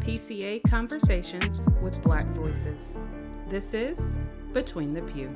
[0.00, 2.98] PCA Conversations with Black Voices.
[3.48, 4.16] This is
[4.54, 5.28] Between the Pew.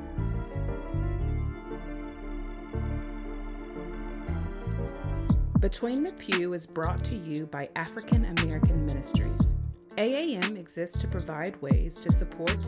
[5.59, 9.53] Between the Pew is brought to you by African American Ministries.
[9.97, 12.67] AAM exists to provide ways to support,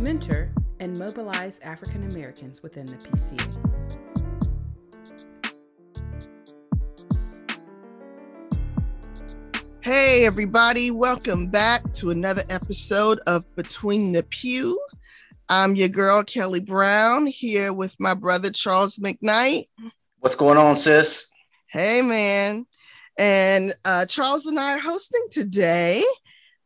[0.00, 4.03] mentor, and mobilize African Americans within the PCA.
[9.84, 14.80] Hey, everybody, welcome back to another episode of Between the Pew.
[15.50, 19.64] I'm your girl, Kelly Brown, here with my brother, Charles McKnight.
[20.20, 21.30] What's going on, sis?
[21.66, 22.64] Hey, man.
[23.18, 26.02] And uh, Charles and I are hosting today.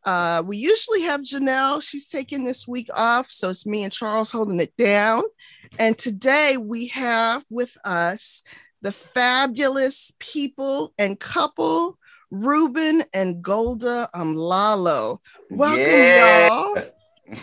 [0.05, 1.83] Uh, we usually have Janelle.
[1.83, 3.29] She's taking this week off.
[3.29, 5.23] So it's me and Charles holding it down.
[5.77, 8.43] And today we have with us
[8.81, 11.98] the fabulous people and couple
[12.31, 15.19] Ruben and Golda Umlalo.
[15.49, 16.47] Welcome, Yeah.
[16.47, 16.83] y'all.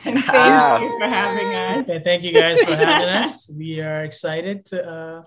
[0.05, 1.89] And Thank you for having us.
[1.89, 3.48] Okay, thank you guys for having us.
[3.56, 5.23] We are excited to uh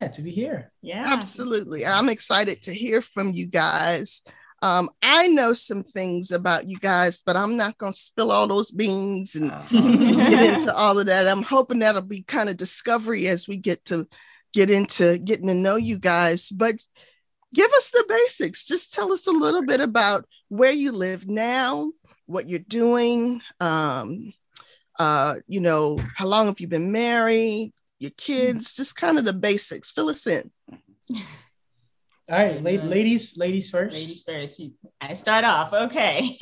[0.00, 0.72] yeah, to be here.
[0.82, 1.02] Yeah.
[1.04, 1.84] Absolutely.
[1.84, 4.22] I'm excited to hear from you guys.
[4.62, 8.46] Um, I know some things about you guys, but I'm not going to spill all
[8.46, 11.26] those beans and get into all of that.
[11.26, 14.06] I'm hoping that'll be kind of discovery as we get to
[14.52, 16.48] get into getting to know you guys.
[16.50, 16.76] But
[17.54, 18.66] give us the basics.
[18.66, 21.90] Just tell us a little bit about where you live now,
[22.26, 23.42] what you're doing.
[23.60, 24.32] Um,
[24.98, 27.72] uh, you know, how long have you been married?
[27.98, 29.90] Your kids, just kind of the basics.
[29.90, 30.50] Fill us in.
[32.30, 33.94] All right, la- ladies, ladies first.
[33.94, 34.60] Ladies first.
[35.00, 35.72] I start off.
[35.72, 36.38] Okay.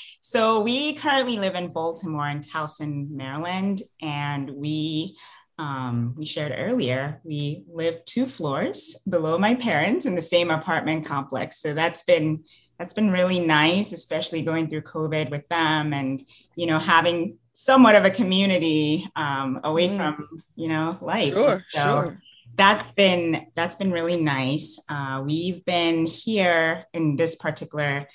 [0.20, 5.16] so we currently live in Baltimore in Towson, Maryland, and we
[5.60, 7.20] um, we shared earlier.
[7.22, 11.60] We live two floors below my parents in the same apartment complex.
[11.60, 12.44] So that's been
[12.78, 16.24] that's been really nice, especially going through COVID with them, and
[16.56, 19.96] you know having somewhat of a community um, away Mm.
[19.98, 21.34] from you know life.
[21.34, 22.22] Sure, So, sure.
[22.56, 24.66] that's been that's been really nice.
[24.88, 28.08] Uh, we've been here in this particular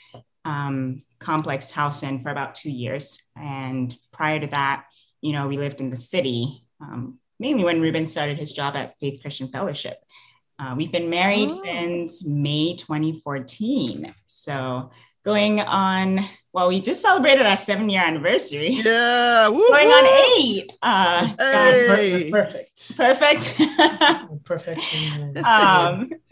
[0.45, 1.72] um, complex
[2.03, 4.85] in for about two years, and prior to that,
[5.22, 8.97] you know, we lived in the city um, mainly when Ruben started his job at
[9.00, 9.96] Faith Christian Fellowship.
[10.57, 11.62] Uh, we've been married Oh.
[11.63, 14.91] since May 2014, so
[15.23, 16.19] going on.
[16.53, 18.69] Well, we just celebrated our seven year anniversary.
[18.72, 19.50] Yeah.
[19.50, 19.94] woo, Going woo.
[19.94, 20.72] on eight.
[20.81, 22.31] Uh, so Hey.
[22.31, 22.95] Perfect.
[22.95, 23.57] perfect.
[24.45, 25.38] Perfection.
[25.44, 26.09] um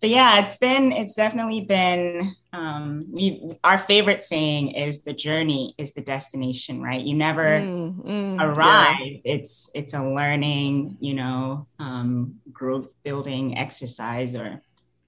[0.00, 5.74] but yeah it's been it's definitely been um we our favorite saying is the journey
[5.78, 8.44] is the destination right you never Mm, mm, yeah.
[8.46, 14.60] arrive it's it's a learning you know um growth building exercise or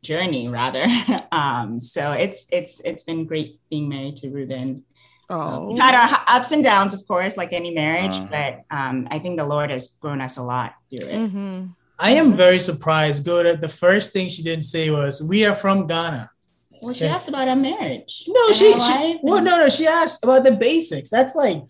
[0.03, 0.87] journey rather
[1.33, 4.85] um so it's it's it's been great being married to ruben
[5.31, 8.29] Oh, We've had our ups and downs of course like any marriage Uh-huh.
[8.71, 11.75] but um i think the lord has grown us a lot through it Mhm.
[11.99, 13.25] I am very surprised.
[13.25, 13.61] Good.
[13.61, 16.29] The first thing she didn't say was, "We are from Ghana."
[16.83, 17.15] Well she Okay.
[17.15, 18.73] asked about our marriage No, she.
[18.79, 19.69] she well, no, no.
[19.69, 21.09] She asked about the basics.
[21.11, 21.63] That's like,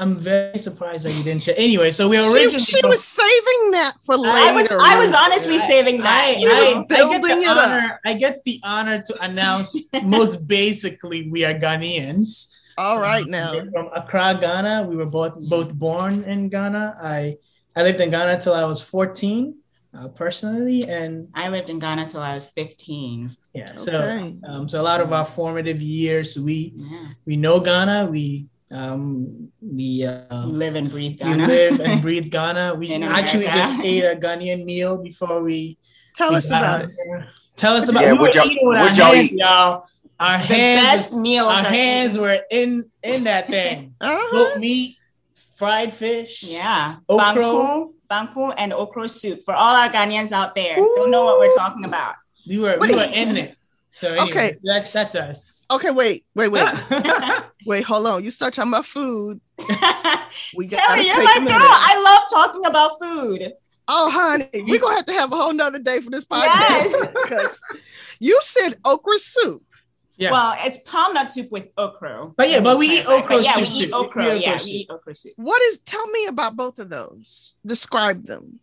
[0.00, 1.56] I'm very surprised that you didn't share.
[1.58, 2.58] Anyway, so we She, originally.
[2.58, 4.78] she was saving that for later.
[4.80, 6.34] I was, I was honestly I- saving that.
[6.36, 6.54] I, you know?
[6.54, 6.88] was I, I get
[7.22, 7.66] building the it up.
[7.66, 12.54] honor, I get the honor to announce most basically we are Ghanaians.
[12.78, 13.52] All right Um, now.
[13.54, 14.86] we're from Accra, Ghana.
[14.88, 16.96] We were both both born in Ghana.
[17.02, 17.36] I
[17.74, 19.54] I lived in Ghana till I was 14,
[19.94, 23.36] uh, personally, and I lived in Ghana till I was 15.
[23.58, 23.76] Yeah.
[23.76, 24.36] So Okay.
[24.48, 27.06] um, so a lot of our formative years, we Yeah.
[27.26, 28.06] we know Ghana.
[28.10, 31.30] We um we uh, Live and breathe Ghana.
[31.32, 31.46] we Ghana.
[31.54, 32.74] live and breathe Ghana.
[32.80, 35.78] We actually just ate a Ghanaian meal before we
[36.14, 36.90] Tell we us about it.
[37.04, 37.26] here.
[37.56, 39.38] Tell us about Yeah, we were what y'all- eating with what our y'all hands, eat?
[39.38, 39.84] y'all.
[40.20, 41.48] Our the hands, best meals.
[41.48, 43.94] our are- hands were in in that thing.
[44.00, 44.32] Uh-huh.
[44.32, 44.96] Goat meat,
[45.56, 46.42] fried fish.
[46.42, 46.96] Yeah.
[47.08, 47.24] Okra.
[47.42, 50.76] Banku, banku and okra soup for all our Ghanaians out there.
[50.76, 52.14] Don't know what we're talking about.
[52.48, 52.90] We were Wait.
[52.90, 53.56] we were in it.
[53.98, 54.54] So anyway, Okay.
[54.62, 55.66] that's that's us.
[55.72, 56.68] Okay, wait, wait, wait,
[57.66, 57.82] wait.
[57.84, 58.22] Hold on.
[58.24, 59.40] You start talking about food.
[60.56, 61.44] We got Kelly, to you're take my a girl.
[61.44, 61.60] minute.
[61.60, 63.52] I love talking about food.
[63.88, 67.08] Oh, honey, we're gonna have to have a whole nother day for this podcast Yes.
[67.24, 67.60] because
[68.20, 69.64] you said okra soup.
[70.16, 70.30] Yeah.
[70.30, 72.30] Well, it's palm nut soup with okra.
[72.36, 73.44] But yeah, but we eat Right, right, okra right.
[73.44, 74.24] Yeah, soup we eat okra.
[74.24, 74.68] We eat yeah, okra we soup.
[74.74, 75.32] eat okra soup.
[75.36, 75.78] What is?
[75.80, 77.56] Tell me about both of those.
[77.66, 78.60] Describe them.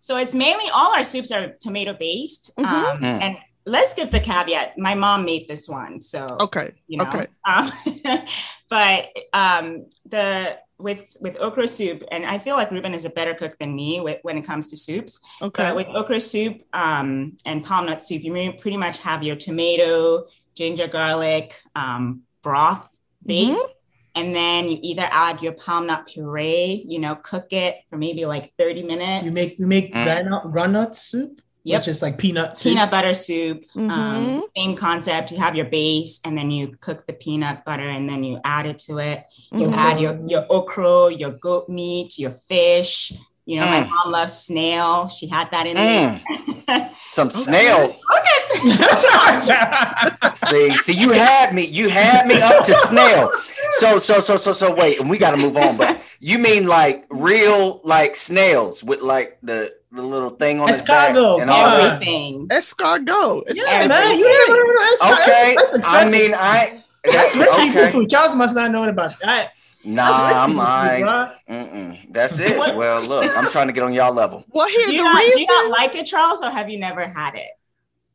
[0.00, 2.52] So it's mainly all our soups are tomato based.
[2.58, 2.64] Mhm.
[2.66, 3.22] Um, Mm.
[3.22, 3.36] and
[3.66, 4.78] let's give the caveat.
[4.78, 6.72] My mom made this one, so Okay.
[6.86, 7.04] you know.
[7.04, 7.26] Okay.
[7.46, 7.70] Um,
[8.68, 13.34] but um, the with with okra soup, and I feel like Ruben is a better
[13.34, 15.20] cook than me with, when it comes to soups.
[15.40, 15.62] Okay.
[15.62, 19.36] But with okra soup um, and palm nut soup, you may pretty much have your
[19.36, 20.24] tomato,
[20.56, 22.88] ginger, garlic um, broth
[23.24, 23.56] base.
[23.56, 23.68] Mhm.
[24.14, 28.26] And then you either add your palm nut puree, you know, cook it for maybe
[28.26, 29.24] like 30 minutes.
[29.24, 30.04] You make you make Mm.
[30.04, 31.80] groundnut, groundnut soup, Yep.
[31.80, 32.72] which is like peanut soup.
[32.72, 33.64] peanut butter soup.
[33.76, 33.90] Mhm.
[33.90, 35.30] Um, same concept.
[35.30, 38.66] You have your base, and then you cook the peanut butter, and then you add
[38.66, 39.24] it to it.
[39.52, 39.76] You Mhm.
[39.76, 43.12] add your your okra, your goat meat, your fish.
[43.44, 43.90] You know, my Mm.
[43.90, 45.08] mom loves snail.
[45.08, 46.20] She had that in there.
[47.08, 47.96] Some snail.
[48.62, 50.36] Mm.
[50.36, 51.64] See, see, you had me.
[51.64, 53.30] You had me up to snail.
[53.72, 54.74] So, so, so, so, so.
[54.74, 55.76] Wait, and we got to move on.
[55.76, 60.82] But you mean like real, like snails with like the the little thing on his
[60.82, 61.44] back and all yeah.
[61.46, 61.92] that?
[61.94, 62.48] Everything.
[62.48, 63.42] Escargot.
[63.46, 65.22] It's yeah, man, you never heard of escargot?
[65.22, 66.82] Okay, That's I mean, I.
[67.04, 67.92] that's rich people okay.
[67.92, 68.10] food.
[68.10, 69.52] Charles must not know about that.
[69.84, 70.50] Nah, That's I'm.
[70.50, 71.56] people food, I, bro.
[71.56, 72.12] mm-mm.
[72.12, 72.56] That's it.
[72.56, 74.44] Well, look, I'm trying to get on y'all level.
[74.50, 75.46] Well, here Do you, the not, do you reason.
[75.48, 77.48] not like it, Charles, or have you never had it?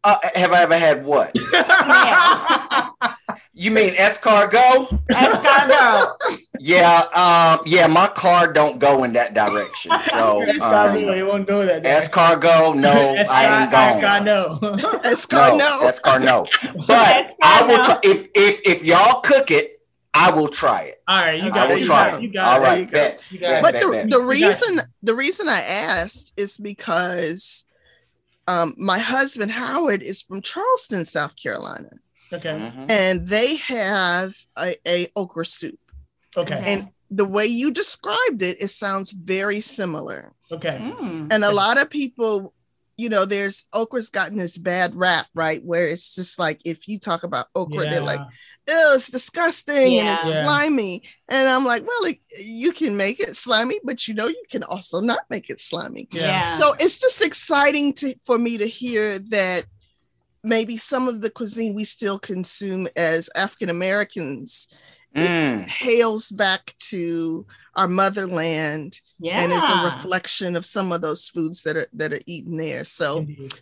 [0.03, 1.35] Uh, have I ever had what?
[3.57, 3.63] Snail.
[3.63, 5.03] You mean escargot?
[5.09, 6.13] Escargot.
[6.59, 7.85] Yeah, um, yeah.
[7.85, 9.91] My car don't go in that direction.
[10.03, 11.83] So escargot, um, you won't go that.
[11.83, 12.89] escargot, no,
[13.29, 13.89] I ain't going.
[13.89, 14.59] Escargot.
[15.03, 15.57] Escargot.
[15.59, 16.87] No, escargot.
[16.87, 19.79] But I will try if if if y'all cook it,
[20.15, 21.03] I will try it.
[21.07, 21.79] All right, you I got will it.
[21.81, 22.17] You try got it.
[22.17, 22.23] it.
[22.23, 22.65] You got All it.
[22.65, 23.21] right, you bet.
[23.29, 23.61] You got bet, it.
[23.61, 24.09] but bet, the, bet.
[24.09, 27.65] the reason the reason I asked is because
[28.47, 31.89] um, my husband Howard is from Charleston, South Carolina,
[32.33, 32.49] Okay.
[32.49, 32.89] Mhm.
[32.89, 35.79] and they have a, a okra soup.
[36.35, 36.61] Okay.
[36.65, 40.33] And the way you described it, it sounds very similar.
[40.51, 40.77] Okay.
[40.77, 41.31] Mm.
[41.31, 42.53] And a lot of people,
[42.97, 45.63] you know, there's okra's gotten this bad rap, right?
[45.63, 48.19] Where it's just like if you talk about okra, they're like,
[48.69, 50.31] oh, it's disgusting and it's Yeah.
[50.33, 50.43] Yeah.
[50.43, 51.03] slimy.
[51.29, 54.63] And I'm like, well, like, you can make it slimy, but you know, you can
[54.63, 56.09] also not make it slimy.
[56.11, 56.21] Yeah.
[56.23, 56.59] Yeah.
[56.59, 59.63] So it's just exciting to for me to hear that
[60.47, 64.67] maybe some of the cuisine we still consume as African Americans
[65.15, 65.67] Mm.
[65.67, 67.45] hails back to
[67.75, 69.39] our motherland yeah.
[69.41, 72.83] and is a reflection of some of those foods that are that are eaten there.
[72.83, 73.53] So Indeed.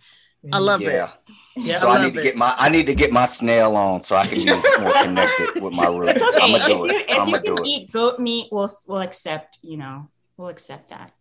[0.52, 0.88] I love it.
[0.92, 1.12] Yeah.
[1.56, 1.78] Yeah.
[1.78, 2.24] So I I, love need to it.
[2.24, 4.46] get my I need to get my snail on so I can be
[4.82, 6.22] more connected with my roots.
[6.22, 6.40] Okay.
[6.42, 7.10] I'm gonna do if it.
[7.10, 7.70] if I'm you gonna do can it.
[7.70, 9.60] eat goat meat, we'll we'll accept.
[9.62, 11.14] You know, we'll accept that.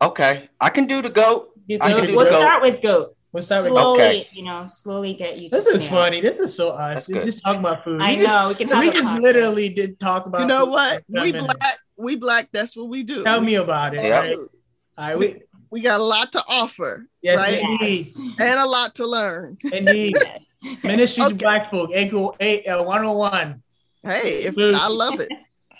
[0.00, 1.50] Okay, I can do the goat.
[1.68, 2.06] Do I can goat.
[2.06, 2.40] do We'll goat.
[2.40, 3.16] start with goat.
[3.36, 4.28] We'll start with slowly, Okay.
[4.32, 5.50] you know, slowly get you.
[5.50, 6.00] This to is snail.
[6.02, 6.20] funny.
[6.22, 6.94] This is so us.
[6.94, 7.26] That's We good.
[7.26, 8.00] just talk about food.
[8.00, 8.80] I we just, know we can have.
[8.80, 9.20] we a just podcast.
[9.20, 10.40] literally did talk about.
[10.40, 11.02] you know food what?
[11.08, 11.44] We minutes.
[11.44, 13.24] black, we black, that's what we do.
[13.24, 14.02] Tell me about it.
[14.02, 14.18] Yeah.
[14.20, 14.36] Right?
[14.38, 14.48] All
[14.98, 15.18] right.
[15.18, 17.60] We, we got a lot to offer yes, Right?
[17.62, 18.06] indeed.
[18.06, 18.20] Yes.
[18.38, 19.58] and a lot to learn.
[19.72, 20.16] Indeed.
[20.64, 20.82] Yes.
[20.82, 23.62] Ministry to Black folk, equal eight, uh, 101.
[24.02, 24.74] Hey, if Food.
[24.74, 25.28] I love it.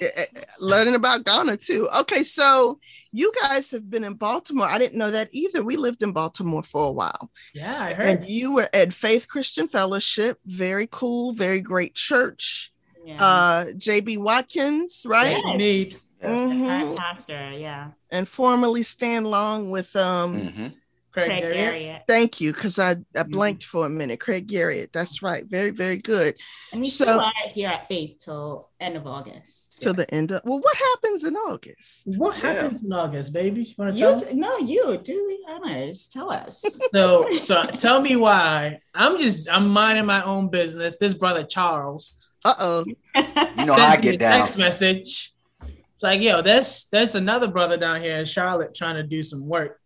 [0.01, 0.25] Eh, eh,
[0.61, 1.89] Learning about Ghana too.
[2.01, 2.79] Okay, so
[3.13, 4.67] you guys have been in Baltimore.
[4.69, 5.63] I didn't know that either.
[5.65, 7.31] We lived in Baltimore for a while.
[7.55, 10.39] Yeah, I And you were at Faith Christian Fellowship.
[10.47, 12.73] Very cool, very great church.
[13.05, 13.25] Yeah.
[13.25, 15.31] Uh JB Watkins, right?
[15.31, 15.43] Yes.
[15.53, 15.87] Indeed.
[15.89, 16.01] Yes.
[16.23, 16.97] The Mhm.
[16.99, 17.91] pastor, yeah.
[18.11, 20.75] And formerly stand long with um Mhm.
[21.25, 21.83] Craig, Craig Garriott.
[21.87, 22.01] Garriott.
[22.07, 23.31] thank you because I, I Mhm.
[23.31, 24.21] blanked for a minute.
[24.21, 24.93] Craig Garriott.
[24.93, 25.45] That's right.
[25.47, 26.35] Very, very good.
[26.73, 27.23] And we So- still
[27.55, 29.81] here at Faith till end of August.
[29.81, 32.03] Till the end of well, what happens in August?
[32.19, 32.53] What Yeah.
[32.53, 33.63] happens in August, baby?
[33.65, 34.21] You want to You tell?
[34.21, 36.09] t- no, you do the honors.
[36.09, 36.63] Tell us.
[36.93, 38.79] so, so tell me why.
[38.95, 40.97] I'm just I'm minding my own business.
[40.99, 42.85] This brother Charles Uh-oh.
[43.17, 44.39] You know how I get a down.
[44.41, 45.33] text message.
[45.63, 49.47] It's like, yo, there's there's another brother down here in Charlotte trying to do some
[49.49, 49.81] work.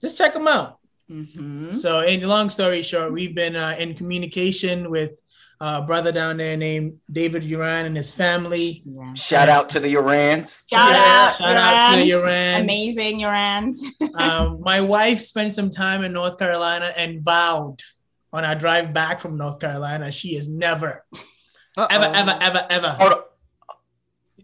[0.00, 0.78] Just check them out.
[1.10, 1.74] Mhm.
[1.74, 5.12] So, in long story short, we've been uh, in communication with
[5.60, 8.82] a brother down there named David Uran and his family.
[8.84, 9.14] Yeah.
[9.14, 10.62] Shout out to the Urans.
[10.70, 12.24] Shout Yeah, out, shout out to the Urans.
[12.24, 12.60] Urans.
[12.64, 13.74] Amazing Urans.
[14.20, 17.82] um, my wife spent some time in North Carolina and vowed
[18.32, 21.04] on our drive back from North Carolina, she is never,
[21.76, 21.86] Uh-oh.
[21.90, 22.88] ever, ever, ever, ever.
[22.90, 23.18] Hold on.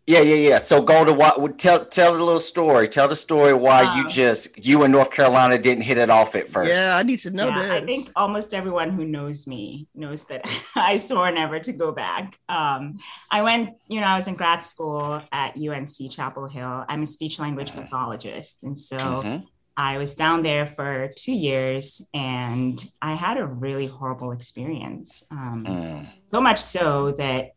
[0.06, 0.58] Yeah, yeah, yeah.
[0.58, 1.58] So go to what?
[1.58, 2.88] Tell tell the little story.
[2.88, 6.34] Tell the story why you Um, just you and North Carolina didn't hit it off
[6.34, 6.68] at first.
[6.70, 7.70] Yeah, I need to know yeah, this.
[7.70, 10.42] I think almost everyone who knows me knows that
[10.76, 12.38] I swore never to go back.
[12.50, 12.98] Um,
[13.30, 16.84] I went, you know, I was in grad school at UNC Chapel Hill.
[16.86, 18.64] I'm a speech language pathologist.
[18.64, 19.46] And so Mhm.
[19.76, 25.24] I was down there for two years and I had a really horrible experience.
[25.32, 26.08] Um, Mm.
[26.26, 27.52] so much so that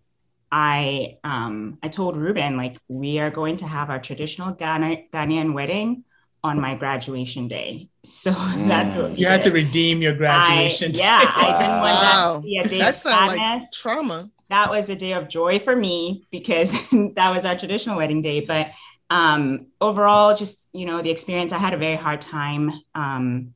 [0.51, 5.53] I um, I told Ruben like we are going to have our traditional Ghana, Ghanaian
[5.53, 6.03] wedding
[6.43, 7.89] on my graduation day.
[8.07, 10.91] So that's what we You had to redeem your I, graduation.
[10.93, 13.71] yeah, I didn't want that to be a day that of sounds like sadness.
[13.73, 14.29] trauma.
[14.49, 16.71] that was a day of joy for me because
[17.15, 18.45] that was our traditional wedding day.
[18.45, 18.71] But
[19.09, 23.53] um, overall, just you know, the experience, I had a very hard time um,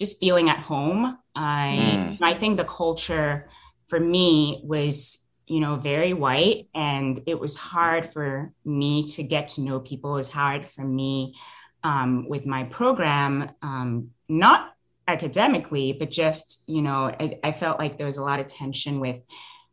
[0.00, 1.16] just feeling at home.
[1.36, 2.22] I Mm.
[2.22, 3.48] I think the culture
[3.88, 9.48] for me was you know very white, and it was hard for me to get
[9.48, 10.14] to know people.
[10.14, 11.34] It was hard for me
[11.82, 14.72] um, with my program, um, not
[15.08, 19.00] academically, but just you know, I, I felt like there was a lot of tension
[19.00, 19.22] with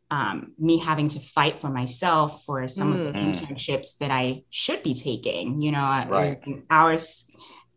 [0.09, 3.35] um, me having to fight for myself for some of the Mm.
[3.37, 5.61] internships that I should be taking.
[5.61, 6.39] You know, uh, Right.
[6.71, 7.29] hours,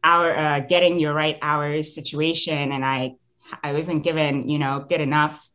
[0.02, 3.16] hour uh, getting your right hours situation, and I
[3.62, 5.50] I wasn't given you know good enough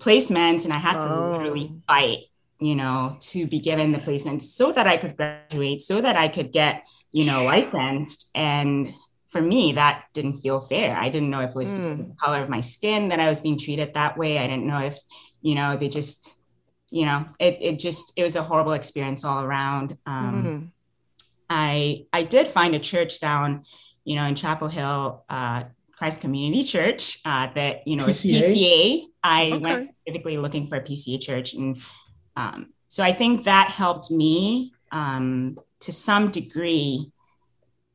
[0.00, 1.30] placements, and I had to Oh.
[1.30, 2.26] literally fight.
[2.60, 6.28] You know, to be given the placements so that I could graduate, so that I
[6.28, 8.92] could get you know licensed and
[9.28, 11.96] for me that didn't feel fair i didn't know if it was Mm.
[11.98, 14.80] the color of my skin that i was being treated that way i didn't know
[14.80, 14.96] if
[15.42, 16.40] you know they just
[16.90, 20.70] you know it, it just it was a horrible experience all around um, Mhm.
[21.50, 23.64] i i did find a church down
[24.04, 25.64] you know in chapel hill uh,
[25.96, 29.06] christ community church uh, that you know is PCA?
[29.24, 29.62] I Okay.
[29.62, 31.78] went specifically looking for a pca church and
[32.36, 37.10] um, so i think that helped me um, to some degree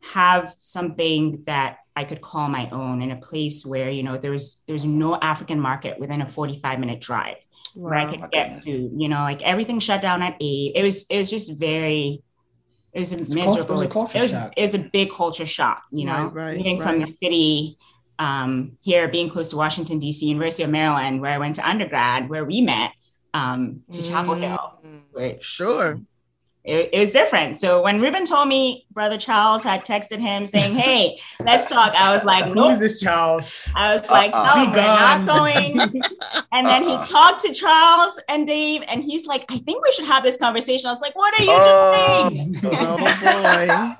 [0.02, 4.32] have something that I could call my own in a place where you know there
[4.32, 7.38] was there's no African market within a 45 minute drive
[7.76, 8.66] where I could get goodness.
[8.66, 8.92] food.
[8.98, 10.72] You know, like everything shut down at eight.
[10.76, 12.24] It was it was just very
[12.94, 13.76] it was a It's miserable.
[13.76, 15.84] it was a culture it was it was a big culture shock.
[15.92, 17.78] You know, Right, right, moving from the city
[18.20, 22.30] um, here, being close to Washington D.C., University of Maryland, where I went to undergrad,
[22.30, 22.92] where we met,
[23.34, 24.60] um, to Chapel Hill.
[24.86, 25.02] Mm.
[25.14, 26.00] Where Sure.
[26.66, 27.58] it, it was different.
[27.60, 32.12] So when Ruben told me Brother Charles had texted him saying, "Hey, let's talk," I
[32.14, 33.68] was like, Who is this Charles?
[33.76, 34.66] I was like, Uh-uh.
[34.66, 35.80] "No, we're not going."
[36.52, 37.04] And then he Uh-uh.
[37.06, 40.88] talked to Charles and Dave, and he's like, "I think we should have this conversation."
[40.90, 42.30] I was like, "What are you Oh.
[42.30, 43.96] doing?" Oh boy.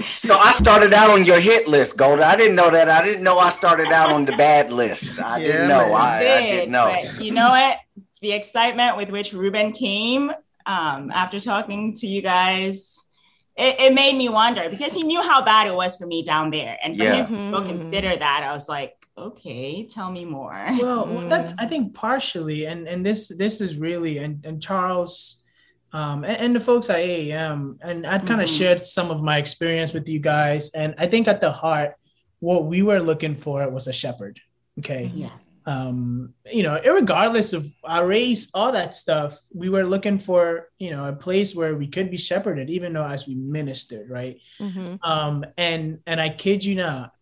[0.00, 2.24] So I started out on your hit list, Golda.
[2.26, 2.88] I didn't know that.
[2.88, 5.18] I didn't know I started out on the bad list.
[5.20, 5.88] I Yeah, didn't know.
[5.88, 5.96] man.
[5.96, 6.96] I, I did, didn't know.
[7.14, 7.78] But you know what?
[8.22, 10.30] The excitement with which Ruben came
[10.66, 13.02] um, after talking to you guys,
[13.56, 16.50] it, it made me wonder because he knew how bad it was for me down
[16.50, 16.78] there.
[16.82, 17.26] And for Yeah.
[17.26, 17.66] him to Mhm.
[17.66, 20.66] consider that, I was like, okay, tell me more.
[20.80, 21.28] Well, Mm.
[21.28, 25.39] that's I think partially, and and this this is really and and Charles,
[25.92, 28.58] um, and, and the folks at AAM, and I'd kind of Mhm.
[28.58, 31.94] shared some of my experience with you guys, and I think at the heart,
[32.40, 34.40] what we were looking for was a shepherd.
[34.78, 35.30] Okay, Yeah.
[35.66, 40.90] um, you know, regardless of our race, all that stuff, we were looking for you
[40.90, 44.38] know a place where we could be shepherded, even though as we ministered, right?
[44.58, 44.98] Mhm.
[45.02, 47.12] um and and i kid you not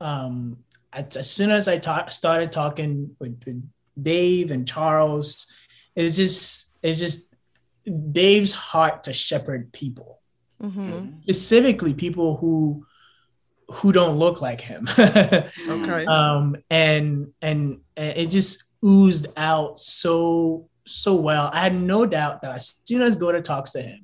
[0.00, 0.58] um
[0.92, 3.62] as, as soon as i ta- started talking with, with
[4.00, 5.46] dave and charles
[5.94, 7.34] it's just it's just
[8.12, 10.20] dave's heart to shepherd people.
[10.62, 11.22] Mhm.
[11.22, 12.86] specifically people who
[13.68, 14.88] who don't look like him.
[15.68, 16.04] Okay.
[16.06, 21.50] um and and and it just oozed out so so well.
[21.52, 24.00] I had no doubt that as soon as Golda talks to him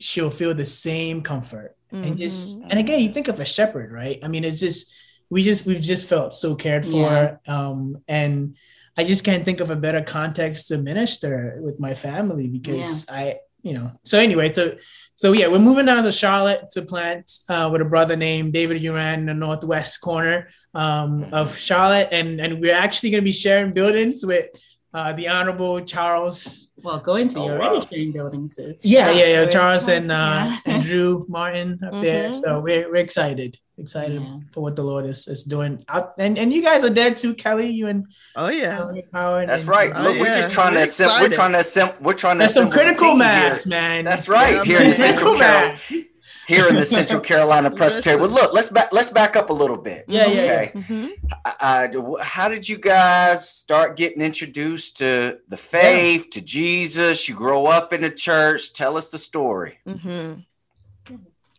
[0.00, 1.76] she'll feel the same comfort.
[1.92, 4.18] And just and again you think of a shepherd right?
[4.22, 4.92] I mean it's just
[5.30, 7.10] we just we've just felt so cared for.
[7.10, 7.36] Yeah.
[7.46, 8.56] um and
[8.96, 13.36] i just can't think of a better context to minister with my family because i
[13.62, 14.76] you know so anyway so
[15.16, 18.80] so yeah we're moving down to charlotte to plant uh, with a brother named david
[18.82, 22.08] uran in the northwest corner um, of charlotte.
[22.10, 24.48] And and we're actually going to be sharing buildings with
[24.94, 27.68] uh, the honorable charles Well, going to Oh, your wow.
[27.68, 28.56] already sharing buildings.
[28.56, 29.46] so- yeah, yeah, yeah.
[29.50, 30.58] Charles and uh, yeah.
[30.66, 32.28] and Drew Martin up there.
[32.30, 32.40] Mhm.
[32.42, 34.38] So we're, we're excited, excited Yeah.
[34.52, 35.82] for what the Lord is, is doing.
[35.88, 37.68] Out, and and you guys are there too, Kelly.
[37.78, 38.04] You and
[38.36, 38.76] Oh yeah.
[38.76, 39.40] Kelly Power.
[39.40, 39.90] and- That's right.
[39.96, 41.16] Oh, Look, we're just trying to We're assemble.
[41.22, 41.94] We're trying to assemble.
[42.06, 43.70] We're trying to There's some assemble critical mass, here.
[43.70, 44.04] man.
[44.04, 44.54] That's right.
[44.56, 45.08] Yeah, here in the man.
[45.08, 46.13] Central Critical Carolina, mass.
[46.46, 48.16] Here in the Central Carolina Presbytery.
[48.16, 48.92] Well, look, let's back.
[48.92, 50.04] Let's back up a little bit.
[50.08, 50.72] Yeah, yeah, Okay.
[50.74, 51.10] Mhm.
[51.44, 57.28] Uh, uh, how did you guys start getting introduced to the faith, to Jesus?
[57.28, 58.72] You grow up in the church.
[58.72, 59.78] Tell us the story.
[59.88, 60.44] Mhm.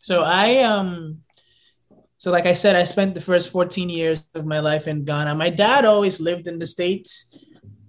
[0.02, 1.22] So I um
[2.18, 5.36] so like I said, I spent the first 14 years of my life in Ghana.
[5.36, 7.36] My dad always lived in the States.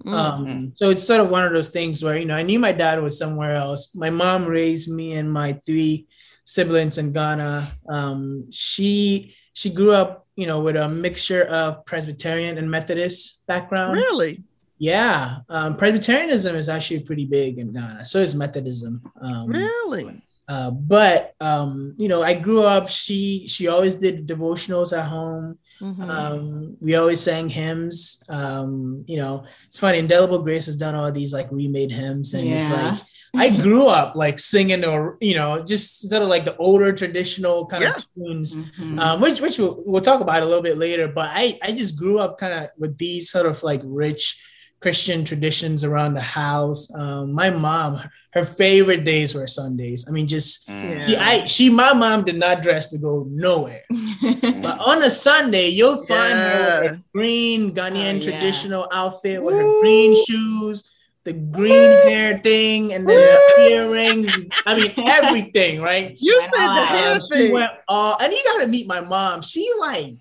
[0.04, 0.12] Mm.
[0.12, 2.72] Um, so it's sort of one of those things where, you know, I knew my
[2.72, 3.94] dad was somewhere else.
[3.94, 6.06] My mom raised me and my three
[6.46, 7.70] siblings in Ghana.
[7.88, 13.98] Um, she she grew up, you know, with a mixture of Presbyterian and Methodist background.
[13.98, 14.42] Really?
[14.78, 15.38] Yeah.
[15.48, 18.04] Um, Presbyterianism is actually pretty big in Ghana.
[18.04, 19.02] So is Methodism.
[19.20, 20.22] Um, Really?
[20.48, 22.88] uh, but um, you know, I grew up.
[22.88, 25.58] She she always did devotionals at home.
[25.80, 26.10] Mm-hmm.
[26.10, 28.22] Um, we always sang hymns.
[28.28, 29.98] Um, you know, it's funny.
[29.98, 32.58] Indelible Grace has done all these like remade hymns, and yeah.
[32.60, 33.00] it's like
[33.36, 37.66] I grew up like singing or you know just sort of like the older traditional
[37.66, 37.94] kind yeah.
[37.94, 38.98] of tunes, mm-hmm.
[38.98, 41.08] um, which which we'll, we'll talk about a little bit later.
[41.08, 44.40] But I I just grew up kind of with these sort of like rich
[44.80, 46.94] Christian traditions around the house.
[46.94, 48.02] Um, my mom,
[48.34, 50.06] her favorite days were Sundays.
[50.06, 51.06] I mean, just yeah.
[51.06, 53.82] she, I, she, my mom did not dress to go nowhere.
[54.22, 56.50] but on a Sunday, you'll find yeah.
[56.50, 58.98] her with a green Ghanaian oh, traditional yeah.
[58.98, 59.60] outfit with Woo.
[59.60, 60.84] her green shoes,
[61.26, 64.32] the green hair thing, and then the earrings.
[64.64, 66.16] I mean, everything, right?
[66.16, 67.52] You said the hair thing.
[67.52, 69.42] Went all, and you got to meet my mom.
[69.42, 70.14] She like,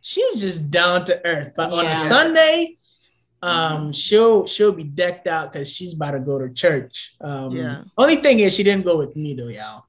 [0.00, 1.52] she's just down to earth.
[1.56, 2.76] But on a Sunday
[3.42, 3.92] um mm-hmm.
[3.92, 8.16] she'll she'll be decked out because she's about to go to church um yeah only
[8.16, 9.84] thing is she didn't go with me though y'all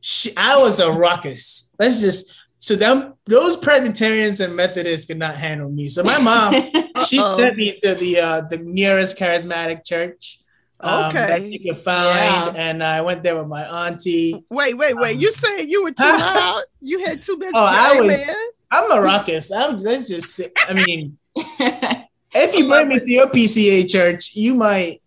[0.00, 5.36] she, i was a ruckus let's just so them those presbyterians and methodists could not
[5.36, 6.54] handle me so my mom
[7.06, 10.38] she sent me to the uh the nearest charismatic church
[10.80, 11.48] um, okay.
[11.48, 12.62] you could find, yeah.
[12.62, 14.44] and I went there with my auntie.
[14.50, 15.14] Wait, wait, wait!
[15.14, 16.64] Um, you saying you were too loud?
[16.80, 17.52] You had too much.
[17.54, 18.30] Oh, I was.
[18.70, 19.50] I'm a ruckus.
[19.50, 19.78] I'm.
[19.78, 20.42] Let's just.
[20.68, 25.00] I mean, if you bring me to your PCA church, you might.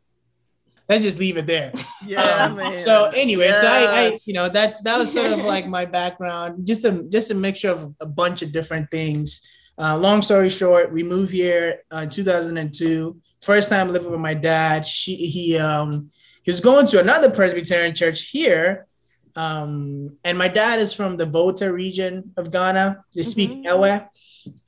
[0.89, 1.72] Let's just leave it there.
[2.06, 2.86] Yeah, um, man.
[2.86, 3.60] So anyway, yes.
[3.60, 7.03] so I, I, you know, that's that was sort of like my background, just a
[7.10, 9.41] just a mixture of a bunch of different things.
[9.77, 13.17] Uh, long story short, we moved here uh, in 2002.
[13.41, 14.86] First time living with my dad.
[14.88, 16.12] She he um
[16.44, 18.88] he was going to another Presbyterian church here,
[19.36, 23.03] um, and my dad is from the Volta region of Ghana.
[23.13, 23.84] They speak mm-hmm.
[23.84, 24.08] Ewe.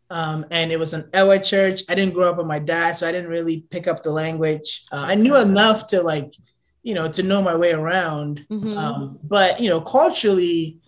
[0.10, 1.82] Um, and it was an Ewe church.
[1.88, 4.86] I didn't grow up with my dad, so I didn't really pick up the language.
[4.92, 6.34] Uh, I knew enough to like,
[6.82, 8.46] you know, to know my way around.
[8.50, 8.78] Mm-hmm.
[8.78, 10.80] Um, but you know, culturally,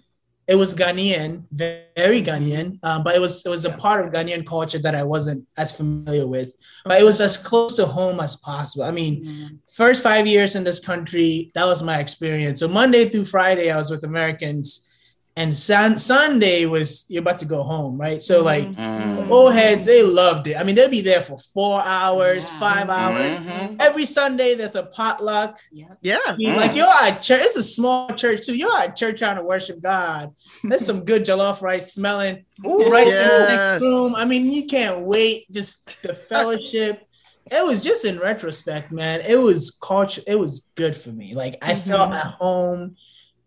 [0.48, 2.80] it was Ghanaian, very Ghanaian.
[2.84, 5.72] Um, but it was it was a part of Ghanaian culture that I wasn't as
[5.72, 6.52] familiar with.
[6.84, 8.86] But it was as close to home as possible.
[8.86, 9.56] I mean, mm-hmm.
[9.72, 12.60] first five years in this country, that was my experience.
[12.60, 14.91] So Monday through Friday, I was with Americans
[15.38, 18.22] and sun- Sunday was you're about to go home, right?
[18.22, 19.32] So like mm-hmm.
[19.32, 20.58] old heads, they loved it.
[20.58, 22.60] I mean, they'll be there for four hours, yeah.
[22.60, 23.38] five hours.
[23.38, 23.78] Mm-hmm.
[23.80, 25.60] Every Sunday there's a potluck.
[25.72, 25.94] Yeah.
[26.02, 26.18] Yeah.
[26.28, 26.58] Mm.
[26.58, 28.58] Like you're at church, it's a small church too.
[28.58, 30.36] You're at church trying to worship God.
[30.64, 33.24] There's some good jollof rice smelling Ooh, right yes.
[33.24, 34.16] in the next room.
[34.16, 37.08] I mean, you can't wait, just the fellowship.
[37.50, 39.22] it was just in retrospect, man.
[39.22, 41.36] It was culture, it was good for me.
[41.36, 41.90] Like I mm-hmm.
[41.90, 42.98] felt at home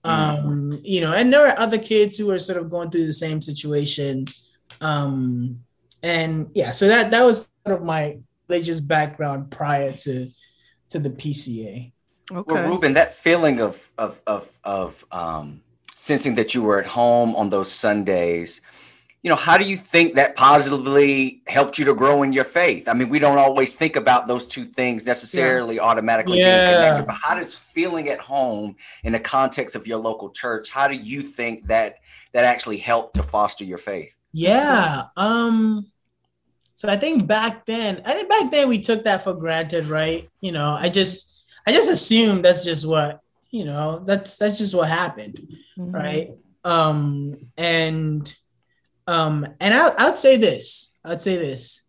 [0.04, 3.12] um, you know, and there are other kids who are sort of going through the
[3.12, 4.26] same situation.
[4.80, 5.60] Um,
[6.02, 10.30] and yeah, so that that was sort of my religious background prior to
[10.90, 11.92] to the PCA.
[12.30, 12.54] Okay.
[12.54, 15.62] Well, Ruben, that feeling of of of of um,
[15.94, 18.60] sensing that you were at home on those Sundays,
[19.24, 22.86] you know, how do you think that positively helped you to grow in your faith?
[22.86, 25.80] I mean, we don't always think about those two things necessarily yeah.
[25.80, 26.58] automatically yeah.
[26.58, 30.68] being connected, but how does feeling at home in the context of your local church,
[30.68, 32.00] how do you think that
[32.32, 34.14] that actually helped to foster your faith?
[34.32, 35.04] Yeah.
[35.16, 35.86] Um
[36.74, 40.28] so I think back then, I think back then we took that for granted, right?
[40.42, 44.74] You know, I just I just assumed that's just what, you know, that's that's just
[44.74, 45.94] what happened, mm-hmm.
[45.94, 46.30] right?
[46.62, 48.30] Um and
[49.06, 50.96] um, and I, I would say this.
[51.04, 51.88] I'd say this.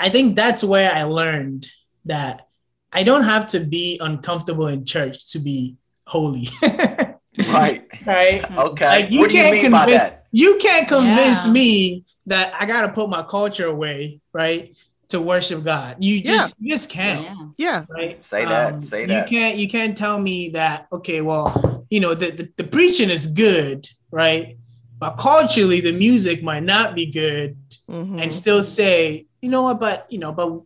[0.00, 1.68] I think that's where I learned
[2.06, 2.48] that
[2.92, 6.48] I don't have to be uncomfortable in church to be holy.
[6.62, 7.86] right.
[8.06, 8.50] Right.
[8.50, 8.86] Okay.
[8.86, 10.26] Like what do you mean convince, by that?
[10.32, 11.52] You can't convince yeah.
[11.52, 14.74] me that I gotta put my culture away, right?
[15.08, 15.96] To worship God.
[16.00, 16.64] You just yeah.
[16.64, 17.52] you just can't.
[17.58, 17.84] Yeah.
[17.88, 18.22] Right.
[18.24, 18.74] Say that.
[18.74, 19.30] Um, say that.
[19.30, 23.10] You can't you can't tell me that, okay, well, you know, the, the, the preaching
[23.10, 24.56] is good, right?
[24.98, 27.56] But culturally the music might not be good
[27.88, 28.18] mm-hmm.
[28.18, 30.62] and still say you know what but you know but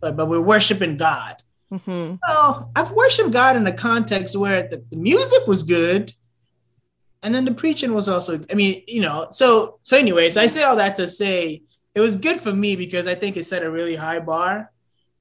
[0.00, 2.16] but, but we're worshiping god mm-hmm.
[2.28, 6.12] well i've worshiped god in a context where the, the music was good
[7.22, 10.62] and then the preaching was also i mean you know so so anyways i say
[10.62, 11.62] all that to say
[11.94, 14.70] it was good for me because i think it set a really high bar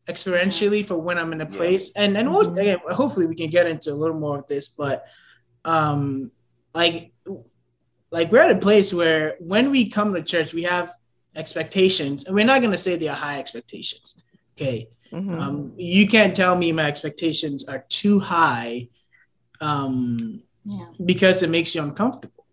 [0.07, 2.03] experientially for when i'm in a place yeah.
[2.03, 2.93] and and we'll, mm-hmm.
[2.93, 5.05] hopefully we can get into a little more of this but
[5.63, 6.29] um
[6.73, 7.12] like
[8.13, 10.93] like we're at a place where when we come to church, we have
[11.35, 14.15] expectations, and we're not going to say they are high expectations.
[14.55, 14.87] Okay.
[15.11, 15.39] Mm-hmm.
[15.39, 18.87] Um, you can't tell me my expectations are too high
[19.61, 20.89] um, yeah.
[21.03, 22.45] because it makes you uncomfortable.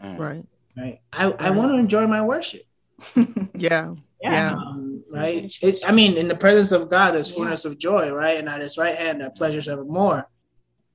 [0.00, 0.44] Right.
[0.76, 1.00] Right.
[1.12, 1.36] I, right.
[1.40, 2.62] I want to enjoy my worship.
[3.54, 3.94] yeah.
[4.22, 4.54] Yeah.
[4.54, 5.52] Um, right.
[5.60, 7.72] It, I mean, in the presence of God, there's fullness yeah.
[7.72, 8.38] of joy, right?
[8.38, 10.28] And at his right hand, there pleasures evermore.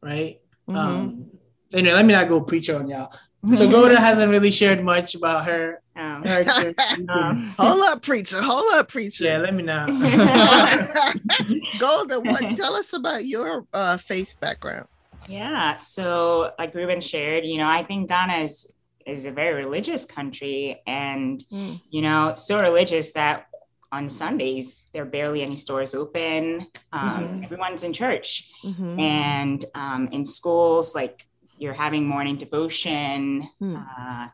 [0.01, 0.39] Right.
[0.69, 0.77] Mm-hmm.
[0.77, 1.25] Um,
[1.73, 3.13] anyway, let me not go preach on y'all.
[3.51, 6.23] So Golda hasn't really shared much about her Um,
[7.09, 8.41] um, hold up, preacher.
[8.41, 9.25] Hold up, preacher.
[9.25, 9.85] Yeah, let me know.
[11.79, 12.57] Golda, what?
[12.57, 14.87] Tell us about your uh, faith background.
[15.27, 18.73] Yeah, so like Ruben shared, you know, I think Ghana is
[19.05, 21.81] is a very religious country, and mm.
[21.89, 23.47] you know, so religious that
[23.91, 26.65] on Sundays there are barely any stores open.
[26.91, 27.43] Um, mm-hmm.
[27.43, 28.99] Everyone's in church, mm-hmm.
[28.99, 31.27] and um, in schools, like
[31.63, 33.47] you're having morning devotion.
[33.61, 33.87] Mm.
[33.97, 34.27] Uh,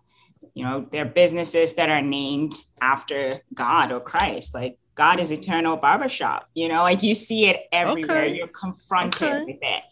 [0.56, 5.32] you know, there are businesses that are named after God or Christ, like God is
[5.32, 6.50] Eternal Barbershop.
[6.56, 8.24] You know, like you see it everywhere.
[8.24, 8.36] Okay.
[8.36, 9.46] You're confronted okay.
[9.46, 9.84] with it,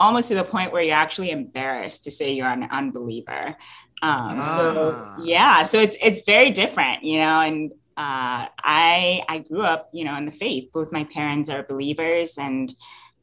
[0.00, 3.56] almost to the point where you're actually embarrassed to say you're an unbeliever.
[4.02, 4.40] Um, ah.
[4.40, 9.88] So yeah, so it's it's very different, you know, and uh, I I grew up,
[9.92, 10.70] you know, in the faith.
[10.72, 12.72] Both my parents are believers, and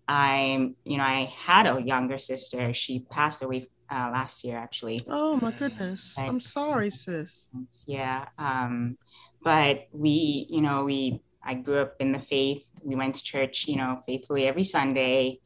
[0.07, 2.73] I, you know, I had a younger sister.
[2.73, 5.05] She passed away uh, last year, actually.
[5.07, 6.15] Oh my goodness!
[6.17, 7.47] I'm sorry, sis.
[7.87, 8.97] Yeah, um,
[9.43, 11.21] but we, you know, we.
[11.45, 12.79] I grew up in the faith.
[12.83, 15.39] We went to church, you know, faithfully every Sunday.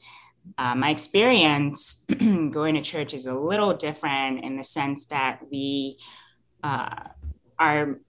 [0.57, 2.05] Uh, my experience
[2.51, 5.97] going to church is a little different in the sense that we
[6.63, 7.03] uh,
[7.59, 7.99] are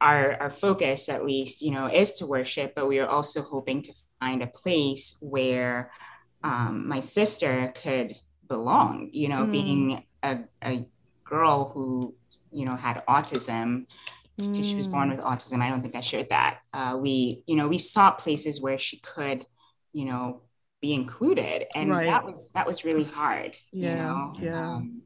[0.00, 3.80] our, our focus at least you know is to worship but we are also hoping
[3.82, 5.90] to find a place where
[6.44, 8.14] um, my sister could
[8.48, 9.52] belong you know mm.
[9.52, 10.86] being a, a
[11.24, 12.14] girl who
[12.52, 13.86] you know had autism
[14.38, 14.54] mm.
[14.54, 15.16] she was born mm.
[15.16, 18.60] with autism i don't think i shared that uh, we you know we sought places
[18.60, 19.44] where she could
[19.92, 20.42] you know
[20.80, 22.06] be included and right.
[22.06, 24.34] that was that was really hard yeah you know?
[24.38, 25.02] yeah um,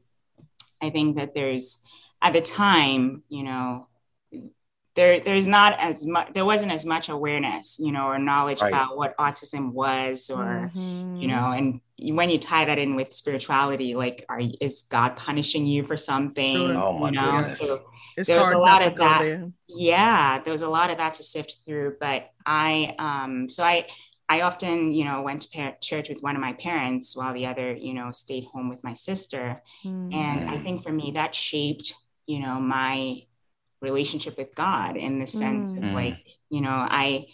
[0.81, 1.79] i think that there's
[2.21, 3.86] at the time you know
[4.97, 8.69] there there's not as much there wasn't as much awareness you know or knowledge right.
[8.69, 11.15] about what autism was or mm-hmm.
[11.15, 11.79] you know and
[12.17, 16.69] when you tie that in with spirituality like are is god punishing you for something
[16.69, 16.77] sure.
[16.77, 17.59] oh my you know goodness.
[17.59, 17.79] so
[18.17, 19.51] it's hard a lot of that there.
[19.67, 23.85] yeah there was a lot of that to sift through but i um so i
[24.29, 27.73] I often, you know, went to church with one of my parents while the other,
[27.73, 29.63] you know, stayed home with my sister.
[29.85, 30.13] Mm-hmm.
[30.13, 31.93] And I think for me, that shaped,
[32.25, 33.21] you know, my
[33.81, 35.77] relationship with God in the sense mm.
[35.77, 36.17] of like,
[36.49, 37.27] you know, I,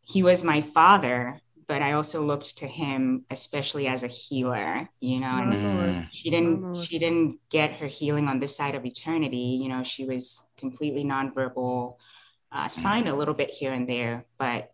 [0.00, 5.20] he was my father, but I also looked to him, especially as a healer, you
[5.20, 6.08] know, and mm.
[6.12, 9.58] she didn't, she didn't get her healing on this side of eternity.
[9.60, 11.96] You know, she was completely nonverbal,
[12.52, 14.72] uh, signed a little bit here and there, but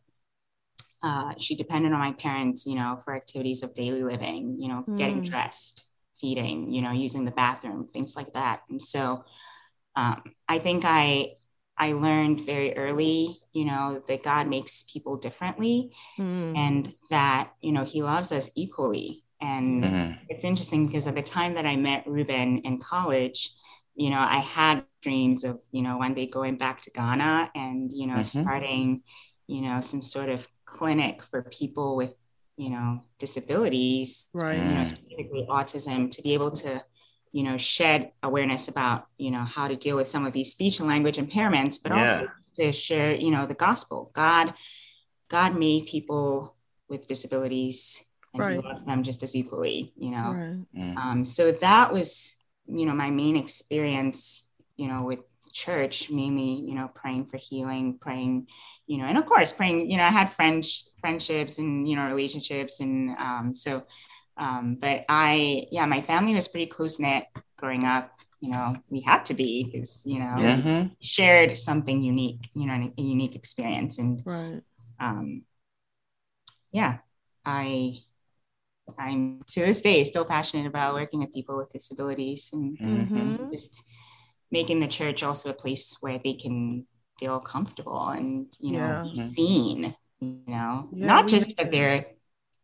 [1.02, 4.84] uh, she depended on my parents, you know, for activities of daily living, you know,
[4.86, 4.96] mm.
[4.96, 5.84] getting dressed,
[6.20, 8.62] feeding, you know, using the bathroom, things like that.
[8.70, 9.24] And so,
[9.96, 11.36] um, I think I
[11.76, 16.56] I learned very early, you know, that God makes people differently mm.
[16.56, 19.24] and that, you know, he loves us equally.
[19.40, 20.12] And mm-hmm.
[20.28, 23.50] it's interesting because at the time that I met Ruben in college,
[23.94, 27.90] you know, I had dreams of, you know, one day going back to Ghana and,
[27.92, 28.42] you know, mm-hmm.
[28.42, 29.02] starting,
[29.48, 32.14] you know, some sort of clinic for people with,
[32.56, 34.56] you know, disabilities, right.
[34.56, 36.82] you know, specifically autism, to be able to
[37.32, 40.78] you know shed awareness about you know how to deal with some of these speech
[40.78, 42.00] and language impairments but yeah.
[42.00, 44.54] also to share you know the gospel god
[45.28, 46.54] god made people
[46.88, 48.52] with disabilities and right.
[48.52, 50.64] he loves them just as equally you know right.
[50.76, 50.96] mm.
[50.96, 55.20] um, so that was you know my main experience you know with
[55.52, 58.46] church mainly you know praying for healing praying
[58.86, 62.06] you know and of course praying you know i had friends friendships and you know
[62.06, 63.82] relationships and um, so
[64.36, 67.24] um, but I, yeah, my family was pretty close knit
[67.56, 68.12] growing up.
[68.40, 70.88] You know, we had to be because you know mm-hmm.
[71.00, 72.48] shared something unique.
[72.54, 74.62] You know, a unique experience, and right.
[74.98, 75.42] um,
[76.72, 76.98] yeah,
[77.44, 78.00] I
[78.98, 83.52] I'm to this day still passionate about working with people with disabilities and mm-hmm.
[83.52, 83.82] just
[84.50, 86.86] making the church also a place where they can
[87.18, 89.28] feel comfortable and you know yeah.
[89.28, 89.94] seen.
[90.20, 92.06] You know, yeah, not just that they're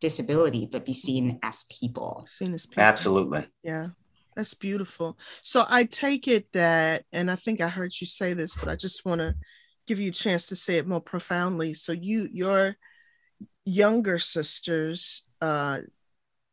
[0.01, 2.27] disability, but be seen as people.
[2.29, 2.83] Seen as people.
[2.83, 3.47] Absolutely.
[3.63, 3.89] Yeah.
[4.37, 5.19] That's beautiful.
[5.43, 8.77] So I take it that, and I think I heard you say this, but I
[8.77, 9.35] just want to
[9.89, 11.75] give you a chance to say it more profoundly.
[11.75, 12.77] So you, your
[13.65, 15.79] younger sisters, uh,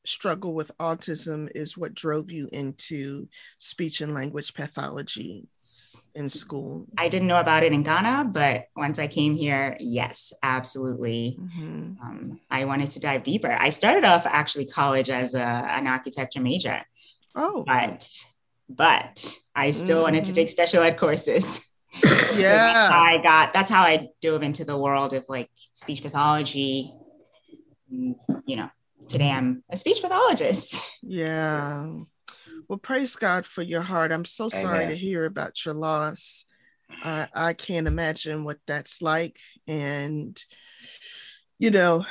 [0.08, 3.28] struggle with autism is what drove you into
[3.60, 5.48] speech and language pathology
[6.14, 6.86] in school?
[6.98, 11.38] I didn't know about it in Ghana, but once I came here, yes, absolutely.
[11.40, 12.02] Mm-hmm.
[12.02, 13.52] Um, I wanted to dive deeper.
[13.52, 16.82] I started off actually college as a, an architecture major.
[17.36, 18.10] Oh, but
[18.70, 20.04] but I still mm-hmm.
[20.04, 20.36] wanted to mm-hmm.
[20.36, 21.66] take special ed courses.
[22.04, 23.54] yeah, so I got.
[23.54, 26.94] That's how I dove into the world of like speech pathology.
[27.90, 28.70] You know,
[29.08, 30.82] today I'm a speech pathologist.
[31.08, 31.88] Yeah.
[32.68, 34.12] Well, praise God for your heart.
[34.12, 36.46] I'm so sorry to hear about your loss.
[37.04, 39.38] I, I can't imagine what that's like.
[39.68, 40.42] And,
[41.60, 42.06] you know,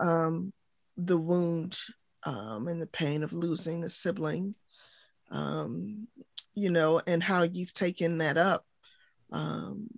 [0.00, 0.54] um,
[0.96, 1.78] the wound
[2.24, 4.54] um, and the pain of losing a sibling,
[5.30, 6.08] um,
[6.54, 8.64] you know, and how you've taken that up
[9.30, 9.88] um,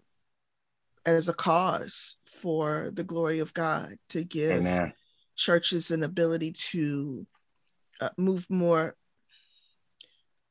[1.07, 4.93] as a cause for the glory of God to give Amen.
[5.41, 7.27] Churches an ability to
[8.01, 8.95] uh, move more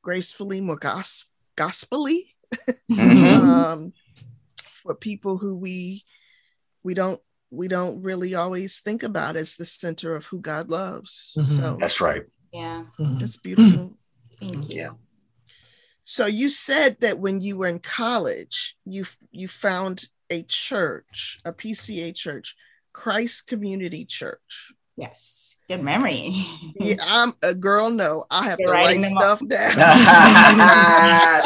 [0.02, 1.26] gracefully, more gos-
[1.56, 2.26] gospelly
[2.90, 3.50] mm-hmm.
[3.50, 3.92] um,
[4.68, 6.04] for people who we
[6.82, 11.34] we don't we don't really always think about as the center of who God loves.
[11.36, 11.56] Mm-hmm.
[11.56, 12.22] So that's right.
[12.52, 13.92] Yeah, that's beautiful.
[14.40, 14.80] Thank you.
[14.80, 14.90] Yeah.
[16.04, 21.52] So you said that when you were in college, you you found a church, a
[21.52, 22.56] PCA church,
[22.92, 24.72] Christ Community Church.
[25.00, 26.46] Yes, good memory.
[26.76, 27.88] yeah, I'm a girl.
[27.88, 29.72] No, I have You're to write stuff down.
[29.78, 31.42] uh.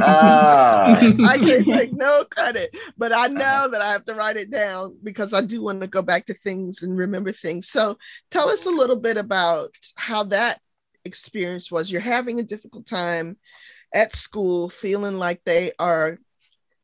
[1.26, 4.96] I can't take no credit, but I know that I have to write it down
[5.02, 7.66] because I do want to go back to things and remember things.
[7.66, 7.98] So,
[8.30, 10.60] tell us a little bit about how that
[11.04, 11.90] experience was.
[11.90, 13.36] You're having a difficult time
[13.92, 16.20] at school, feeling like they are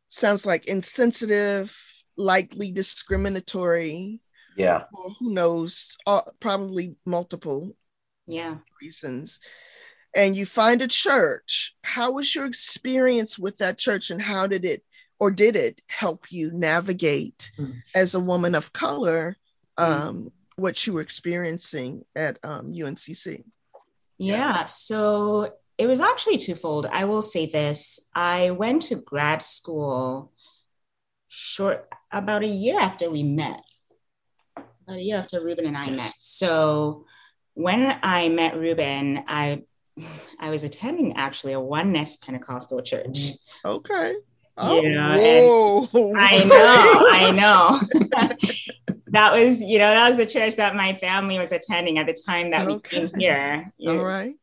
[0.09, 1.81] sounds like insensitive,
[2.17, 4.21] likely discriminatory
[4.57, 4.85] yeah.
[4.93, 5.97] Who knows?
[6.07, 7.77] Uh, probably multiple
[8.27, 8.57] yeah.
[8.81, 9.41] reasons.
[10.15, 11.75] And you find a church.
[11.83, 14.83] How was your experience with that church and how did it
[15.19, 17.75] or did it help you navigate mm.
[17.95, 19.37] as a woman of color
[19.79, 19.85] hmm.
[19.85, 20.33] um, mm.
[20.57, 23.43] what you were experiencing at um, uncc
[24.19, 26.87] yeah so it was actually twofold.
[26.87, 28.01] I will say this.
[28.15, 30.33] I went to grad school
[31.29, 33.61] short about a year after we met
[34.87, 35.97] about a year after Ruben and I yes.
[35.97, 36.15] met.
[36.21, 37.07] So
[37.55, 39.63] when I met Ruben, I
[40.39, 43.31] I was attending actually a oneness Pentecostal church.
[43.65, 44.15] Okay.
[44.59, 47.81] Oh, you know, I know, I know.
[49.09, 52.17] that was, you know, that was the church that my family was attending at the
[52.27, 53.03] time that okay.
[53.03, 53.73] we came here.
[53.87, 54.35] All right.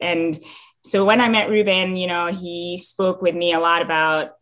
[0.00, 0.38] And
[0.84, 4.32] so when I met Ruben, you know, he spoke with me a lot about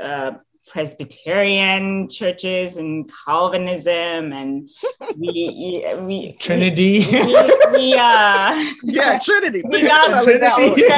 [0.00, 0.32] uh,
[0.68, 4.68] Presbyterian churches and Calvinism and
[5.16, 7.00] we we Trinity.
[7.10, 7.26] We,
[7.72, 9.62] we, uh yeah Trinity.
[9.64, 10.88] We got closer.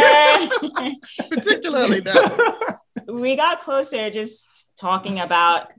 [1.28, 2.78] particularly that.
[3.06, 5.72] We got closer just talking about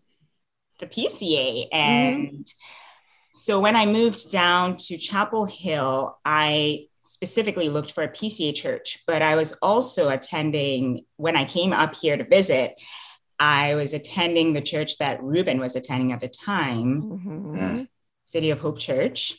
[0.80, 2.42] the PCA and mm-hmm.
[3.30, 9.00] so when I moved down to Chapel Hill, I specifically looked for a PCA church,
[9.06, 12.76] but I was also attending when I came up here to visit.
[13.42, 17.84] I was attending the church that Ruben was attending at the time, mm-hmm.
[18.24, 19.36] City of Hope Church.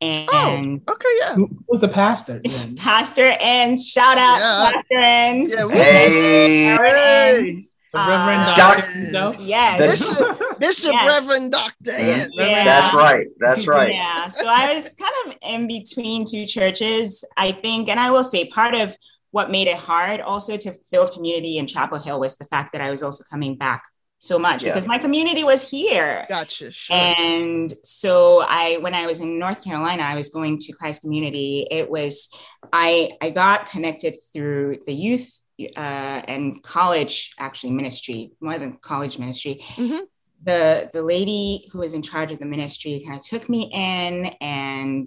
[0.00, 1.34] And oh, okay, yeah.
[1.34, 2.40] Who was the pastor?
[2.76, 3.86] pastor Ends.
[3.86, 4.70] Shout out yeah.
[4.70, 5.52] to Pastor Ends.
[5.54, 6.64] Yeah, hey.
[6.64, 7.62] hey.
[7.94, 9.42] Reverend uh, Doctor.
[9.42, 9.78] Yes.
[9.78, 11.20] Bishop, Bishop yes.
[11.20, 11.92] Reverend Doctor.
[11.92, 12.64] Yeah.
[12.64, 13.26] That's right.
[13.38, 13.92] That's right.
[13.92, 14.28] Yeah.
[14.28, 17.90] So I was kind of in between two churches, I think.
[17.90, 18.96] And I will say part of
[19.32, 22.80] what made it hard also to build community in Chapel Hill was the fact that
[22.80, 23.82] I was also coming back
[24.18, 24.70] so much yeah.
[24.70, 26.24] because my community was here.
[26.28, 26.70] Gotcha.
[26.70, 26.96] Sure.
[26.96, 31.66] And so I, when I was in North Carolina, I was going to Christ Community.
[31.70, 32.28] It was,
[32.72, 35.42] I, I got connected through the youth
[35.76, 39.60] uh, and college actually ministry, more than college ministry.
[39.74, 40.04] Mm-hmm.
[40.44, 44.34] The the lady who was in charge of the ministry kind of took me in
[44.40, 45.06] and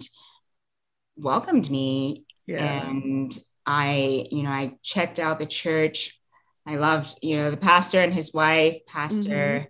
[1.18, 2.24] welcomed me.
[2.46, 2.88] Yeah.
[2.88, 3.36] And
[3.66, 6.20] I, you know, I checked out the church.
[6.66, 9.66] I loved, you know, the pastor and his wife, Pastor mm-hmm.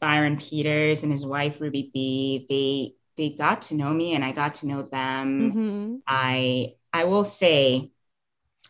[0.00, 2.46] Byron Peters and his wife Ruby B.
[2.48, 5.52] They they got to know me and I got to know them.
[5.52, 5.96] Mm-hmm.
[6.06, 7.90] I I will say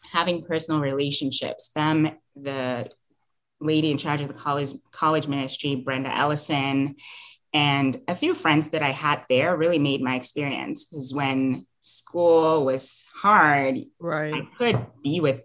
[0.03, 2.89] having personal relationships, them, the
[3.61, 6.97] lady in charge of the college college ministry, Brenda Ellison,
[7.55, 12.65] and a few friends that I had there really made my experience because when school
[12.65, 14.35] was hard, right.
[14.35, 15.43] I could be with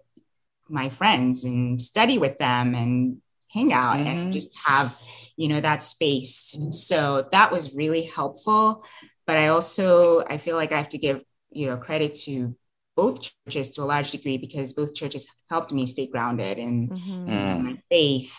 [0.68, 3.18] my friends and study with them and
[3.48, 4.06] hang out mm-hmm.
[4.08, 4.98] and just have,
[5.36, 6.56] you know, that space.
[6.72, 8.84] So that was really helpful.
[9.24, 12.56] But I also I feel like I have to give, you know, credit to
[12.96, 17.30] both churches to a large degree because both churches helped me stay grounded in, mm-hmm.
[17.30, 17.62] Mm.
[17.62, 18.36] my faith.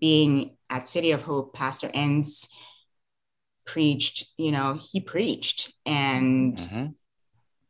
[0.00, 2.48] Being at City of Hope, Pastor Ends
[3.66, 6.86] preached, you know, he preached and mm-hmm.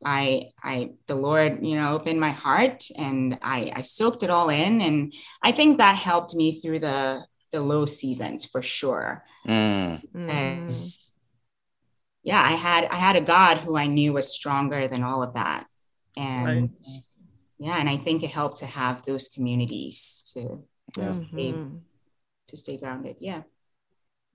[0.05, 4.51] I, I, the Lord, you know, opened my heart and I, I soaked it all
[4.51, 4.81] in.
[4.83, 9.25] And I think that helped me through the, the low seasons for sure.
[9.49, 10.03] Mm.
[10.29, 11.09] As,
[12.23, 15.35] yeah, I had, I had a God who I knew was stronger than all of
[15.35, 15.67] that.
[16.17, 17.03] And right.
[17.59, 20.63] yeah, and I think it helped to have those communities to,
[20.97, 21.81] Mhm.
[22.49, 23.17] to stay grounded.
[23.19, 23.43] Yeah.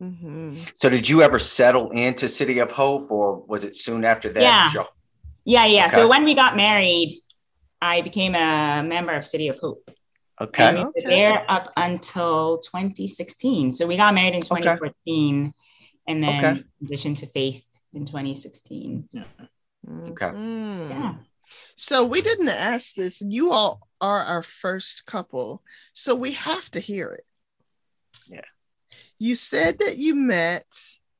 [0.02, 0.72] Mhm.
[0.76, 4.42] So did you ever settle into City of Hope or was it soon after that?
[4.42, 4.70] Yeah.
[4.74, 4.88] that
[5.46, 5.86] Yeah, yeah.
[5.86, 5.96] Okay.
[5.96, 7.14] So when we got married,
[7.82, 9.84] I became a member of City of Hope.
[10.40, 10.76] And Okay.
[10.76, 11.08] we were Okay.
[11.10, 13.72] there up until 2016.
[13.72, 15.54] So we got married in 2014
[16.08, 16.64] and then Okay.
[16.84, 19.08] transitioned to faith in 2016.
[19.14, 20.26] Okay.
[20.26, 20.90] Mhm.
[20.90, 21.16] Yeah.
[21.76, 23.22] So we didn't ask this.
[23.22, 27.26] You all are our first couple, so we have to hear it.
[28.28, 28.42] Yeah.
[29.22, 30.66] You said that you met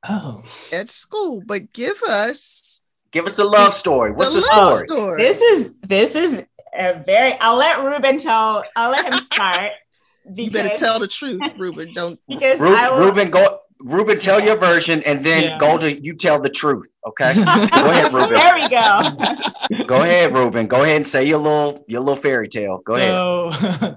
[0.10, 4.12] Oh, at school, but give us Give us the love story.
[4.12, 4.88] What's the, love story?
[4.88, 5.22] story.
[5.24, 6.44] This is this is
[6.76, 9.74] a very I'll let Ruben tell I'll let him start
[10.36, 11.94] you better tell the truth, Ruben.
[11.96, 12.20] Don't.
[12.28, 13.60] because Ru- I will Ruben, go.
[13.82, 15.58] Ruben, tell your version, and then Yeah.
[15.60, 16.88] Golda, you tell the truth.
[17.06, 17.36] Okay.
[17.36, 18.34] go ahead, Ruben.
[18.34, 19.86] there we go.
[19.86, 20.66] Go ahead, Ruben.
[20.66, 22.80] Go ahead and say your little your little fairy tale.
[22.84, 23.12] Go ahead.
[23.14, 23.96] so,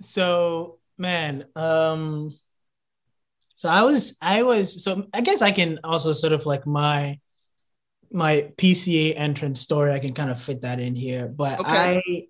[0.00, 2.36] so man, um,
[3.58, 7.18] so I was, I was, so I guess I can also sort of like my,
[8.12, 9.90] my PCA entrance story.
[9.90, 12.00] I can kind of fit that in here, but Okay.
[12.06, 12.26] I,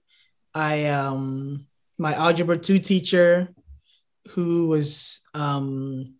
[0.54, 1.66] I, um,
[1.98, 3.50] my algebra two teacher,
[4.30, 6.14] who was, um,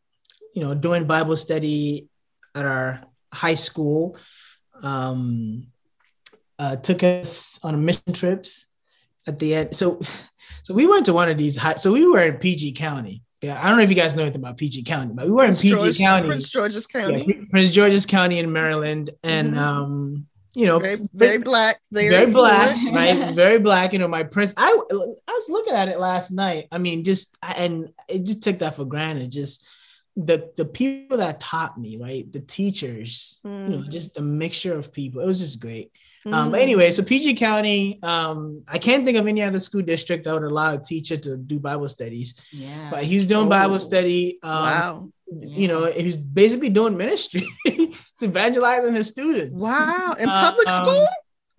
[0.54, 2.10] you know, doing Bible study
[2.54, 3.00] at our
[3.32, 4.18] high school,
[4.82, 5.68] um,
[6.58, 8.66] uh, took us on mission trips
[9.26, 9.74] at the end.
[9.74, 10.02] So,
[10.64, 11.76] so we went to one of these high.
[11.76, 13.22] So we were in PG County.
[13.40, 15.42] Yeah, I don't know if you guys know anything about PG County, but we were
[15.44, 17.24] in Prince PG George- County, Prince George's County.
[17.24, 19.58] Pr- Prince George's County in Maryland, and Mhm.
[19.58, 21.80] um, you know, Very, very black.
[21.92, 23.32] Very, very black, right?
[23.34, 23.92] Very black.
[23.92, 24.52] You know, my prince.
[24.56, 26.66] I I was looking at it last night.
[26.72, 29.30] I mean, just and it just took that for granted.
[29.30, 29.64] Just
[30.16, 32.30] the the people that taught me, right?
[32.32, 33.88] The teachers, you know, Mhm.
[33.88, 35.20] just the mixture of people.
[35.20, 35.92] It was just great.
[36.26, 40.24] Um, but anyway, so PG County, um, I can't think of any other school district
[40.24, 42.34] that would allow a teacher to do Bible studies.
[42.52, 42.90] Yeah.
[42.90, 43.78] But he was doing Bible Oh.
[43.78, 44.38] study.
[44.42, 45.08] Um, wow.
[45.30, 47.46] You know, he was basically doing ministry.
[47.64, 49.62] He's evangelizing his students.
[49.62, 50.14] Wow.
[50.18, 51.06] In Uh, public um, school?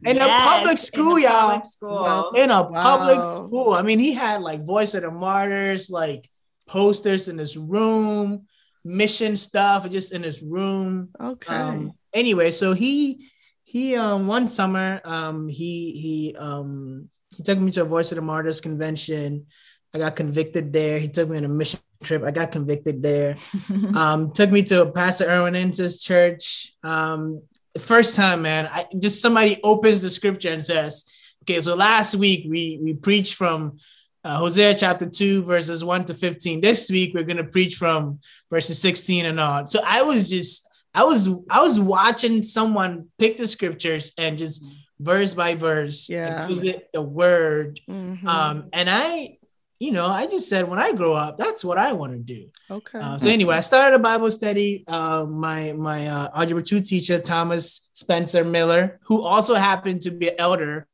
[0.06, 1.32] In a public school, a y'all.
[1.50, 2.04] public school.
[2.04, 2.32] Wow.
[2.36, 3.74] In a public school.
[3.74, 6.30] I mean, he had like Voice of the Martyrs, like
[6.68, 8.46] posters in his room,
[8.86, 11.10] mission stuff just in his room.
[11.20, 11.54] Okay.
[11.54, 13.29] Um, anyway, so he
[13.70, 18.16] he um one summer um he he um he took me to a Voice of
[18.16, 19.46] the Martyrs convention.
[19.94, 20.98] I got convicted there.
[20.98, 22.24] He took me on a mission trip.
[22.24, 23.36] I got convicted there.
[23.96, 26.74] Um, took me to Pastor Irwyn Ince's church.
[26.84, 27.44] Um,
[27.76, 31.06] the first time, man, I just somebody opens the scripture and says,
[31.44, 33.78] "Okay, so last week we we preached from
[34.24, 36.60] uh, Hosea chapter two verses one to fifteen.
[36.60, 41.04] This week we're gonna preach from verses sixteen and on." So I was just I
[41.04, 44.66] was I was watching someone pick the scriptures and just
[45.00, 46.34] verse by verse, Yeah.
[46.34, 47.80] exposit the word.
[47.90, 48.26] Mhm.
[48.26, 49.38] Um, and I,
[49.80, 52.50] you know, I just said when I grow up, that's what I want to do.
[52.70, 53.00] okay.
[53.00, 54.84] Uh, so anyway, I started a Bible study.
[54.88, 60.28] Uh, my my uh, algebra two teacher Thomas Spencer Miller, who also happened to be
[60.30, 60.86] an elder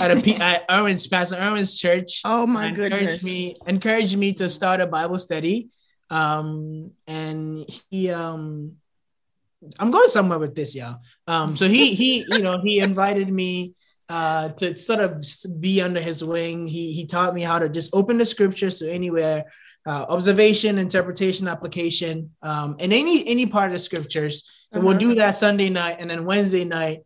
[0.00, 3.24] at a P- at Irwyn's Pastor Irwyn's church, oh my encouraged goodness.
[3.24, 5.70] me encouraged me to start a Bible study.
[6.10, 8.72] Um, and he um,
[9.78, 11.00] I'm going somewhere with this, y'all.
[11.26, 13.74] Um, so he he you know he invited me
[14.08, 15.24] uh, to sort of
[15.60, 16.66] be under his wing.
[16.66, 19.44] He he taught me how to just open the scriptures to anywhere,
[19.86, 24.48] uh, observation, interpretation, application, um, and any any part of the scriptures.
[24.72, 24.98] So we'll Uh-huh.
[25.00, 27.00] do that Sunday night, and then Wednesday night,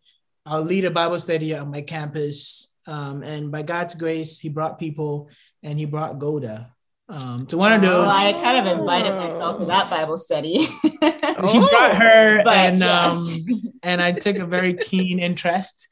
[0.46, 2.70] I'll lead a Bible study on my campus.
[2.86, 5.28] Um, and by God's grace, He brought people,
[5.62, 6.73] and He brought Golda
[7.08, 8.10] um, to one of Well, those.
[8.12, 10.66] I kind of invited myself to that Bible study.
[10.82, 13.30] he brought her, But and yes.
[13.32, 15.88] um, and I took a very keen interest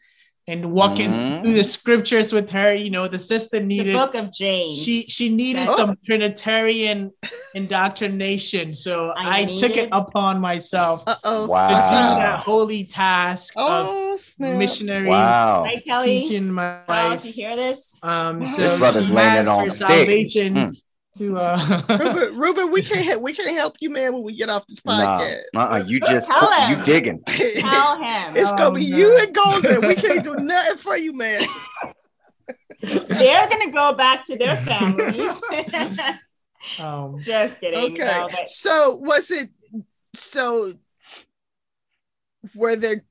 [0.49, 1.43] in walking Mhm.
[1.43, 2.75] through the scriptures with her.
[2.75, 4.83] You know, the sister the needed book of James.
[4.83, 7.13] she she needed That's- some Trinitarian
[7.55, 11.43] indoctrination, so I I, took it upon myself Uh oh.
[11.43, 14.59] to do that holy task of Oh snap.
[14.59, 15.63] missionary Wow.
[15.65, 16.21] right, Kelly?
[16.23, 18.01] teaching my Charles, you hear this?
[18.03, 20.77] Um, so This brother's she laying has it on salvation Mm.
[21.19, 24.49] To uh, Ruben, Ruben, we can't help, we can't help you, man, when we get
[24.49, 25.41] off this Nah, podcast.
[25.55, 26.79] uh-uh, you just Tell him.
[26.79, 27.23] you digging.
[27.27, 28.35] Tell him.
[28.37, 28.97] it's gonna Oh, be no.
[28.97, 29.81] you and Golda.
[29.87, 31.43] We can't do nothing for you, man.
[32.83, 35.41] They're gonna go back to their families.
[36.81, 37.93] um, Just kidding.
[37.93, 38.05] Okay.
[38.11, 39.51] No, but So was it
[40.15, 40.73] so
[42.55, 43.05] were there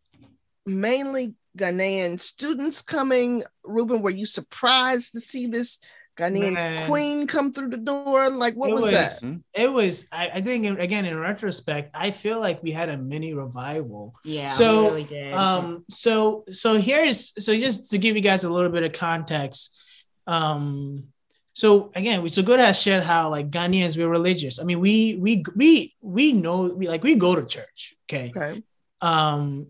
[0.65, 3.43] mainly Ghanaian students coming?
[3.63, 5.79] Ruben, were you surprised to see this
[6.17, 6.87] Ghanaian Man.
[6.87, 8.29] queen come through the door?
[8.29, 9.43] Like what was, was- that?
[9.53, 13.33] It was I, I think again in retrospect i feel like we had a mini
[13.33, 15.33] revival yeah, So, we really did.
[15.33, 19.83] um so so here's so just to give you guys a little bit of context
[20.27, 21.05] um
[21.53, 24.57] so again, we so good has shared how like Ghanaians we're religious.
[24.59, 27.93] I mean, we we we we know we like we go to church.
[28.09, 28.31] Okay.
[28.35, 28.63] Okay.
[29.01, 29.67] Um,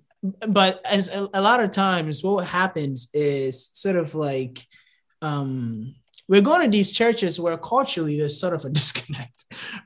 [0.47, 4.63] but as a, a lot of times, what happens is sort of like
[5.23, 5.95] um
[6.31, 9.39] we're going to these churches where culturally there's sort of a disconnect,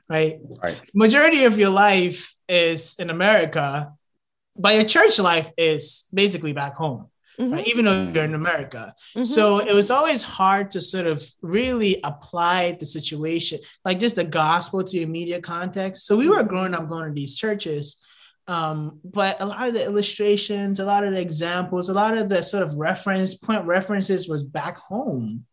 [0.08, 0.36] right?
[0.62, 0.80] Right.
[0.94, 3.92] Majority of your life is in America,
[4.56, 5.82] but your church life is
[6.14, 7.02] basically back home
[7.40, 7.52] Mhm.
[7.52, 7.66] right?
[7.66, 8.94] even though you're in America.
[9.16, 9.24] Mhm.
[9.36, 14.24] So it was always hard to sort of really apply the situation, like just the
[14.42, 16.06] gospel to your media context.
[16.06, 17.96] So we were growing up going to these churches.
[18.48, 22.28] Um, but a lot of the illustrations, a lot of the examples, a lot of
[22.30, 25.44] the sort of reference point references was back home,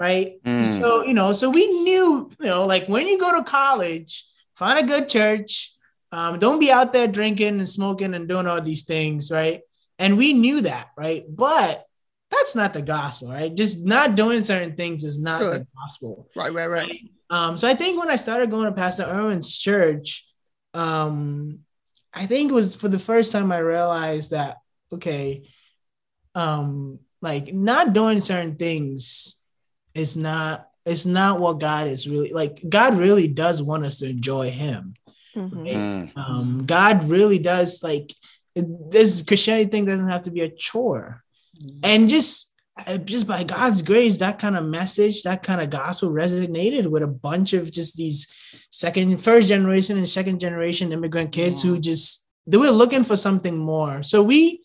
[0.00, 0.42] right?
[0.42, 0.80] Mm.
[0.80, 4.24] So, you know, so we knew, you know, like when you go to college,
[4.54, 5.72] find a good church.
[6.10, 9.60] Um, don't be out there drinking and smoking and doing all these things, right?
[9.98, 11.24] And we knew that, right?
[11.28, 11.84] But
[12.30, 13.54] that's not the gospel, right?
[13.54, 16.28] Just not doing certain things is not the gospel.
[16.34, 17.00] Right, right, right.
[17.28, 20.26] Um, so I think when I started going to Pastor Irwyn's church,
[20.74, 21.60] um,
[22.12, 24.56] I think it was for the first time I realized that
[24.92, 25.48] okay,
[26.34, 29.39] um, like not doing certain things
[30.00, 32.60] is not it's not what God is really like.
[32.68, 34.94] God really does want us to enjoy Him.
[35.36, 35.66] Mhm.
[35.66, 36.18] Mm.
[36.18, 38.14] Um, God really does like
[38.56, 41.22] this Christianity thing doesn't have to be a chore,
[41.82, 42.54] and just
[42.86, 47.02] uh, just by God's grace, that kind of message, that kind of gospel resonated with
[47.02, 48.26] a bunch of just these
[48.70, 53.56] second, first generation and second generation immigrant kids who just they were looking for something
[53.56, 54.02] more.
[54.02, 54.62] So we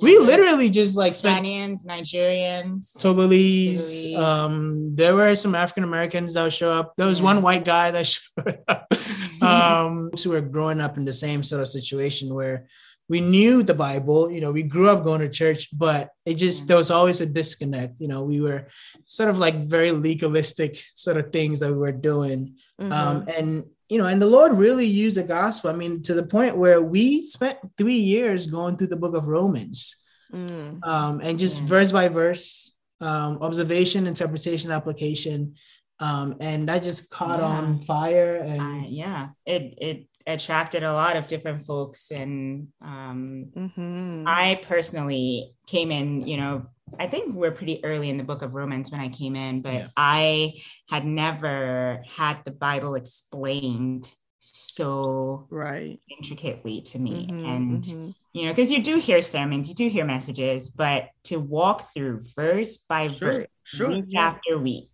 [0.00, 2.96] we literally just like spent Ghanaians, Nigerians.
[2.96, 4.16] Togolese.
[4.16, 6.94] Um, there were some African Americans that would show up.
[6.96, 7.24] There was Yeah.
[7.24, 8.92] one white guy that showed up.
[9.42, 12.66] um, who were growing up in the same sort of situation where
[13.08, 16.62] we knew the Bible, you know, we grew up going to church, but it just
[16.64, 16.66] Yeah.
[16.68, 18.00] there was always a disconnect.
[18.00, 18.66] You know, we were
[19.04, 22.56] sort of like very legalistic sort of things that we were doing.
[22.80, 22.92] Mhm.
[22.92, 25.70] Um, and you know, and the Lord really used the gospel.
[25.70, 29.26] I mean, to the point where we spent three years going through the book of
[29.26, 29.96] Romans
[30.32, 30.84] Mm.
[30.84, 31.66] um, and just Yeah.
[31.66, 35.54] verse by verse, um, observation, interpretation, application,
[36.00, 37.46] um, and that just caught Yeah.
[37.46, 38.36] on fire.
[38.36, 44.24] And Uh, yeah, it it attracted a lot of different folks, and um, Mhm.
[44.26, 46.26] I personally came in.
[46.26, 46.66] You know,
[46.98, 49.74] I think we're pretty early in the book of Romans when I came in, but
[49.74, 49.88] Yeah.
[49.96, 50.52] I
[50.88, 56.00] had never had the Bible explained so Right.
[56.08, 58.14] intricately to me, Mhm, and mhm.
[58.32, 62.22] you know, because you do hear sermons, you do hear messages, but to walk through
[62.36, 64.28] verse by Sure, verse, sure, week yeah.
[64.28, 64.90] after week,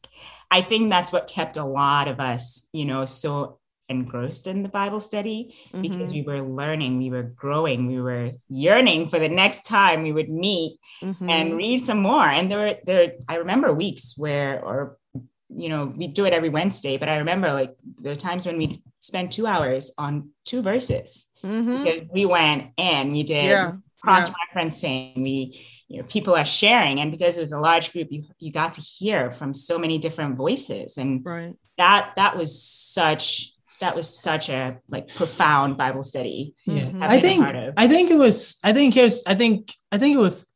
[0.50, 3.58] I think that's what kept a lot of us, you know, so
[3.96, 5.40] engrossed in the Bible study
[5.86, 8.26] because Mhm, we were learning, we were growing, we were
[8.66, 10.72] yearning for the next time we would meet
[11.10, 11.28] mhm.
[11.34, 12.26] and read some more.
[12.36, 14.78] And there were there, I remember weeks where, or
[15.62, 17.72] you know, we do it every Wednesday, but I remember like
[18.02, 18.66] there are times when we
[19.10, 20.12] spend two hours on
[20.50, 21.08] two verses
[21.44, 21.74] Mhm.
[21.78, 23.72] because we went and we did Yeah.
[24.02, 28.08] cross referencing, we, you know, people are sharing, and because it was a large group,
[28.10, 31.54] you you got to hear from so many different voices, and Right.
[31.78, 32.50] that that was
[32.98, 33.51] such
[33.82, 36.54] that was such a like profound Bible study.
[36.70, 37.00] to Mhm.
[37.00, 37.74] have I been think part of.
[37.76, 38.58] I think it was.
[38.64, 39.22] I think here's.
[39.26, 40.46] I think I think it was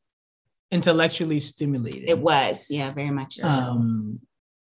[0.70, 2.05] intellectually stimulating.
[2.09, 3.49] it was, yeah, very much so.
[3.49, 4.18] um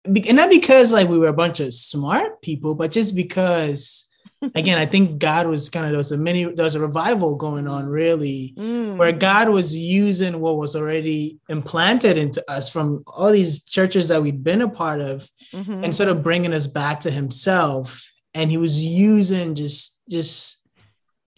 [0.05, 4.09] and not because like we were a bunch of smart people but just because
[4.55, 7.35] again i think god was kind of there was a many there was a revival
[7.37, 8.97] going on really Mm.
[8.97, 14.21] where god was using what was already implanted into us from all these churches that
[14.21, 15.85] we'd been a part of Mhm.
[15.85, 17.87] and sort of bringing us back to himself
[18.33, 20.65] and he was using just just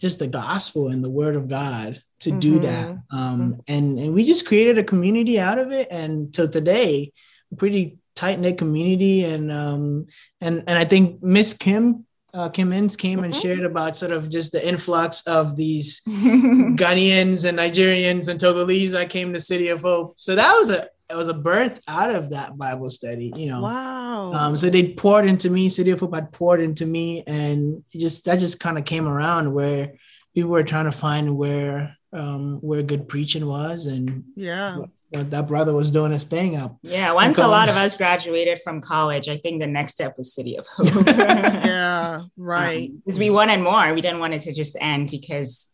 [0.00, 3.18] just the gospel and the word of god to do that Mm-hmm.
[3.18, 7.12] um and and we just created a community out of it and till today
[7.52, 10.06] a pretty tight knit community and um
[10.40, 13.40] and and i think miss kim uh, Kim Ince came and Mhm.
[13.42, 19.08] shared about sort of just the influx of these Ghanaians and Nigerians and Togolese that
[19.08, 20.16] came to City of Hope.
[20.18, 23.60] So that was a it was a birth out of that Bible study, you know.
[23.60, 24.32] Wow.
[24.32, 28.24] Um, so they poured into me, City of Hope had poured into me, and just
[28.24, 29.92] that just kind of came around where
[30.34, 34.78] people were trying to find where um where good preaching was, and yeah.
[35.12, 36.76] that that brother was doing his thing up.
[36.82, 40.34] yeah, once a lot of us graduated from college, I think the next step was
[40.34, 40.88] City of Hope.
[41.06, 42.22] Yeah.
[42.36, 42.90] Right.
[43.04, 43.92] because we wanted more.
[43.94, 45.68] We didn't want it to just end because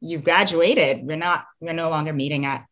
[0.00, 1.06] you've graduated.
[1.06, 1.44] We're not.
[1.60, 2.64] We're no longer meeting at,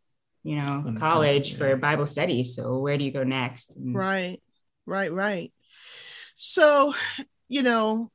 [0.43, 1.76] you know, On college for.
[1.76, 2.45] Bible study.
[2.45, 3.76] So where do you go next?
[3.76, 4.41] And- Right.
[4.86, 5.12] Right.
[5.12, 5.53] Right.
[6.36, 6.95] So,
[7.49, 8.11] you know,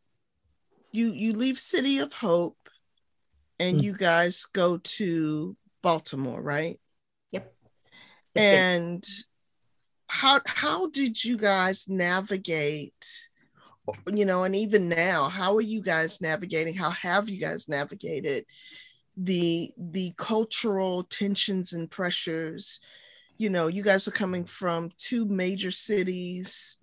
[0.91, 2.57] you you leave City of Hope
[3.59, 3.83] and Mm.
[3.83, 6.79] you guys go to Baltimore, right?
[7.31, 7.53] Yep.
[8.35, 9.03] And
[10.07, 13.05] how how did you guys navigate
[14.13, 18.45] you know and even now how are you guys navigating how have you guys navigated
[19.17, 22.79] the the cultural tensions and pressures.
[23.37, 26.77] You know you guys are coming from two major cities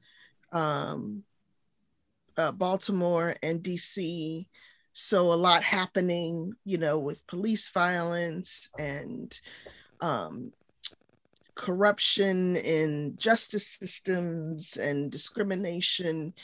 [0.53, 1.23] um
[2.37, 4.47] uh, baltimore and dc
[4.93, 9.41] so a lot happening you know with police violence and
[10.03, 10.53] um
[11.55, 16.35] corruption in justice systems and discrimination.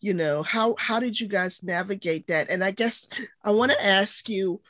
[0.00, 2.50] You know how how did you guys navigate that?
[2.50, 3.08] And i guess
[3.42, 4.60] i want to ask you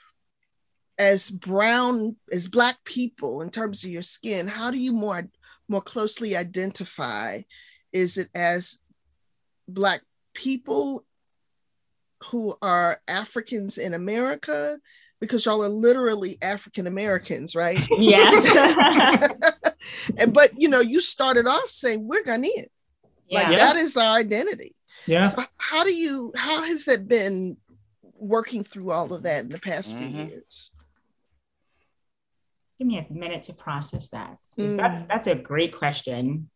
[0.99, 5.29] as brown as black people in terms of your skin how do you more
[5.69, 7.41] more closely identify
[7.93, 8.81] is it as
[9.69, 10.03] black
[10.35, 11.05] people
[12.25, 14.79] who are africans in america
[15.21, 19.31] because y'all are literally african americans right yes
[20.33, 22.67] but you know you started off saying we're ghanaian
[23.29, 23.41] yeah.
[23.41, 24.75] like that is our identity
[25.09, 25.29] yeah.
[25.29, 27.57] So how do you how has it been
[28.19, 30.15] working through all of that in the past mm-hmm.
[30.15, 30.71] few years?
[32.79, 34.39] Give me a minute to process that.
[34.59, 34.77] Mm.
[34.77, 36.51] That's that's a great question.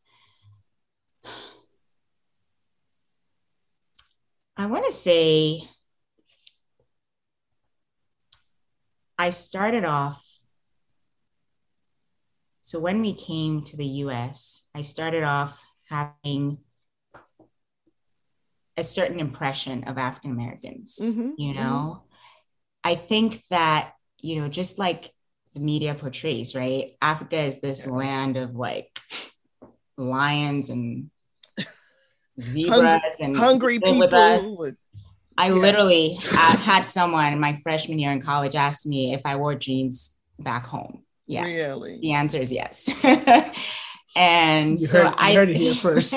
[4.57, 5.63] I want to say
[9.19, 10.23] I started off.
[12.63, 16.59] So when we came to the US, I started off having
[18.77, 20.99] a certain impression of African Americans.
[21.01, 21.31] Mm-hmm.
[21.37, 21.63] You mm-hmm.
[21.63, 22.07] know, mm-hmm.
[22.85, 25.11] I think that, you know, just like
[25.55, 26.97] the media portrays, right?
[27.01, 27.93] Africa is this yeah.
[27.93, 28.99] land of like
[29.97, 31.11] lions and
[32.41, 34.43] zebras hungry, and hungry people with us.
[34.59, 34.79] With,
[35.37, 35.55] I yeah.
[35.55, 40.19] literally I had someone my freshman year in college ask me if I wore jeans
[40.39, 41.05] back home.
[41.27, 41.47] Yes.
[41.47, 41.99] Really?
[42.01, 42.91] The answer is yes.
[44.17, 46.15] and you so heard, I heard it here first.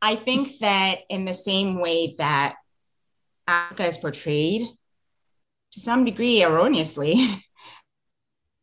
[0.00, 2.54] I think that in the same way that
[3.46, 4.66] Africa is portrayed
[5.72, 7.16] to some degree erroneously,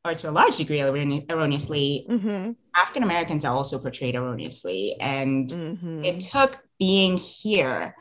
[0.05, 2.51] or to a large degree erroneously, mm-hmm.
[2.75, 4.95] African Americans are also portrayed erroneously.
[5.01, 6.05] And mm-hmm.
[6.05, 7.95] it took being here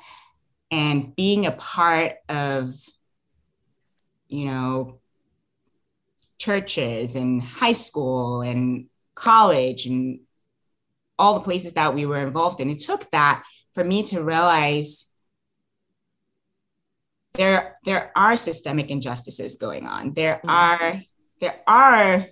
[0.70, 2.74] and being a part of,
[4.28, 5.00] you know,
[6.38, 10.20] churches and high school and college and
[11.18, 12.68] all the places that we were involved in.
[12.68, 15.11] It took that for me to realize
[17.34, 20.12] there there are systemic injustices going on.
[20.12, 20.50] There mm-hmm.
[20.50, 21.02] are
[21.41, 22.26] there are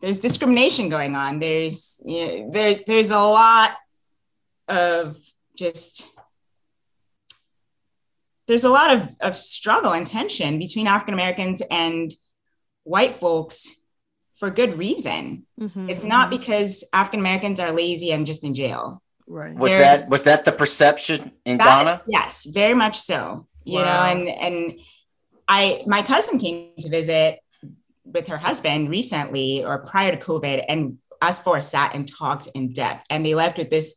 [0.00, 1.38] there's discrimination going on.
[1.38, 3.72] There's you know, there there's a lot
[4.68, 5.16] of
[5.56, 6.12] just
[8.46, 12.12] there's a lot of, of struggle and tension between African Americans and
[12.84, 13.80] white folks
[14.36, 15.46] for good reason.
[15.60, 15.90] Mm-hmm.
[15.90, 19.02] It's not because African Americans are lazy and just in jail.
[19.26, 19.56] Right.
[19.56, 22.02] Was They're, that was that the perception in that, Ghana?
[22.06, 23.48] Yes, very much so.
[23.64, 23.84] You wow.
[23.84, 24.80] know, and and
[25.48, 27.40] I my cousin came to visit
[28.06, 32.72] with her husband recently or prior to COVID, and us four sat and talked in
[32.72, 33.94] depth, and they left with this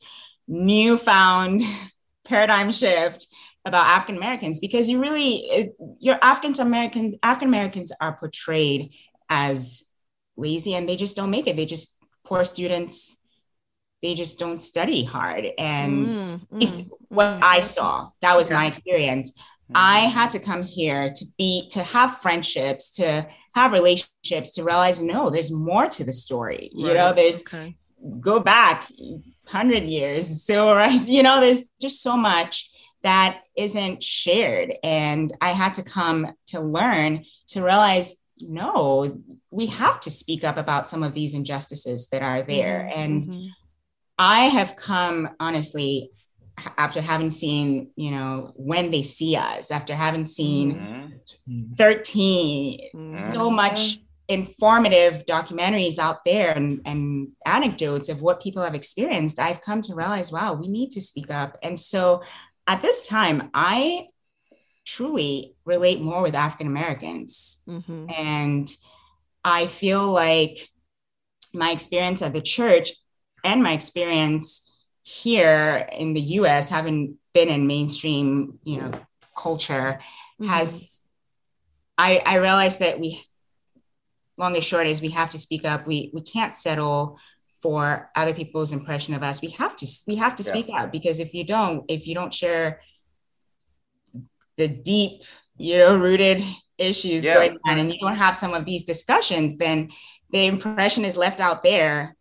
[0.48, 1.62] newfound
[2.26, 3.28] paradigm shift
[3.66, 8.94] about African Americans because you really your African Americans African Americans are portrayed
[9.30, 9.86] as
[10.38, 11.56] lazy and they just don't make it.
[11.56, 13.18] They just poor students.
[14.02, 15.46] They just don't study hard.
[15.58, 17.40] And mm, mm, what mm.
[17.44, 19.34] I saw, that was my experience.
[19.76, 25.02] I had to come here to be, to have friendships, to have relationships, to realize,
[25.02, 26.72] no, there's more to the story.
[26.74, 26.88] Right.
[26.88, 27.76] You know, there's, okay.
[28.20, 30.44] go back 100 years.
[30.44, 32.72] So, right, you know, there's just so much
[33.04, 34.74] that isn't shared.
[34.84, 40.58] And I had to come to learn to realize no, we have to speak up
[40.58, 42.90] about some of these injustices that are there.
[42.90, 43.00] Mm-hmm.
[43.02, 43.48] And mm-hmm.
[44.18, 46.12] I have come honestly
[46.78, 50.76] after having seen, you know, when they see us, after having seen
[51.48, 51.74] mm-hmm.
[51.74, 53.18] 13, mm-hmm.
[53.18, 59.62] so much informative documentaries out there and, and anecdotes of what people have experienced, I've
[59.62, 61.58] come to realize, wow, we need to speak up.
[61.64, 62.24] And so
[62.68, 64.08] at this time, I
[64.86, 67.64] truly relate more with African Americans.
[67.68, 68.08] Mm-hmm.
[68.16, 68.72] And
[69.44, 70.70] I feel like
[71.54, 72.92] my experience at the church
[73.44, 74.69] and my experience
[75.10, 78.92] here in the US, having been in mainstream, you know,
[79.36, 80.00] culture,
[80.40, 80.46] mm-hmm.
[80.46, 81.00] has
[81.98, 83.22] I, I realized that we
[84.38, 85.88] long and short is we have to speak up.
[85.88, 87.20] We we can't settle
[87.62, 89.42] for other people's impression of us.
[89.42, 90.50] We have to we have to yeah.
[90.50, 92.82] speak out because if you don't, if you don't share
[94.58, 95.24] the deep,
[95.58, 96.44] you know, rooted
[96.78, 97.34] issues yeah.
[97.34, 99.90] going on and you don't have some of these discussions, then
[100.30, 102.16] the impression is left out there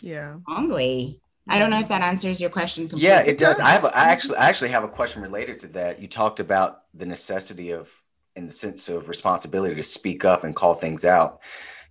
[0.00, 0.36] Yeah.
[0.42, 1.21] strongly.
[1.48, 3.08] I don't know if that answers your question completely.
[3.08, 3.58] Yeah, it does.
[3.58, 3.84] I have.
[3.84, 6.00] A, I actually, I actually have a question related to that.
[6.00, 7.90] You talked about the necessity of,
[8.36, 11.40] in the sense of responsibility, to speak up and call things out.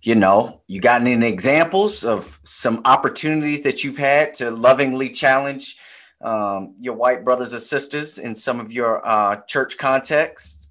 [0.00, 5.76] You know, you got any examples of some opportunities that you've had to lovingly challenge
[6.22, 10.70] um, your white brothers or sisters in some of your uh, church contexts?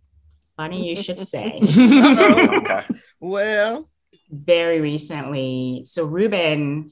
[0.58, 1.60] Funny you should say.
[1.62, 2.84] Okay.
[3.20, 3.90] well,
[4.30, 6.92] Very recently, so Ruben,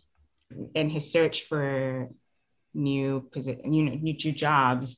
[0.73, 2.09] in his search for
[2.73, 4.97] new position, you know, new new jobs,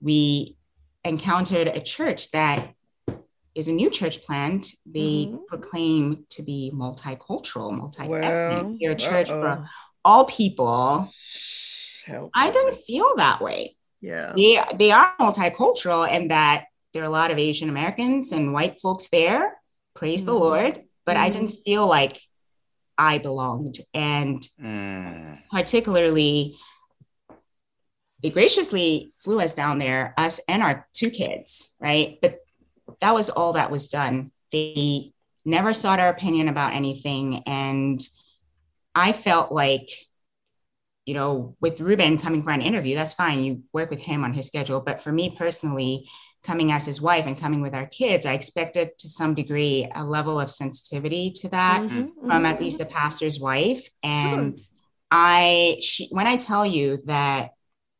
[0.00, 0.56] we
[1.04, 2.74] encountered a church that
[3.54, 4.66] is a new church plant.
[4.86, 5.46] They Mhm.
[5.46, 8.10] proclaim to be multicultural, multi-ethnic.
[8.10, 8.76] well.
[8.80, 9.40] They're a church uh-oh.
[9.42, 9.70] for
[10.04, 11.08] all people.
[12.06, 12.30] Help.
[12.34, 13.76] I didn't feel that way.
[14.00, 14.32] Yeah.
[14.34, 18.80] they they are multicultural and that there are a lot of Asian Americans and white
[18.82, 19.60] folks there.
[19.94, 20.40] Praise the Mhm.
[20.40, 20.82] Lord.
[21.04, 21.32] But I Mhm.
[21.34, 22.20] didn't feel like
[22.98, 23.78] I belonged.
[23.94, 25.38] And Mm.
[25.50, 26.56] particularly,
[28.22, 32.18] they graciously flew us down there, us and our two kids, right?
[32.22, 32.38] But
[33.00, 34.30] that was all that was done.
[34.52, 35.12] They
[35.44, 37.42] never sought our opinion about anything.
[37.46, 38.00] And
[38.94, 39.88] I felt like,
[41.04, 43.42] you know, with Ruben coming for an interview, that's fine.
[43.42, 44.80] You work with him on his schedule.
[44.80, 46.08] But for me personally,
[46.42, 50.04] coming as his wife and coming with our kids, I expected to some degree a
[50.04, 52.46] level of sensitivity to that Mhm, from mhm.
[52.46, 53.88] at least a pastor's wife.
[54.02, 54.60] And
[55.10, 57.50] I, she, when I tell you that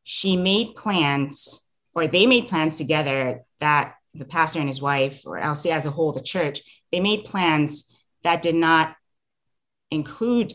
[0.05, 5.38] she made plans, or they made plans together that the pastor and his wife, or
[5.38, 8.97] I'll say as a whole, the church, they made plans that did not
[9.90, 10.55] include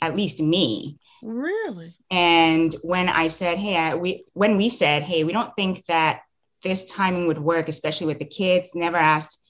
[0.00, 0.98] at least me.
[1.22, 1.94] Really?
[2.10, 6.22] And when I said, hey, I, we, when we said, hey, we don't think that
[6.62, 9.42] this timing would work, especially with the kids, never asked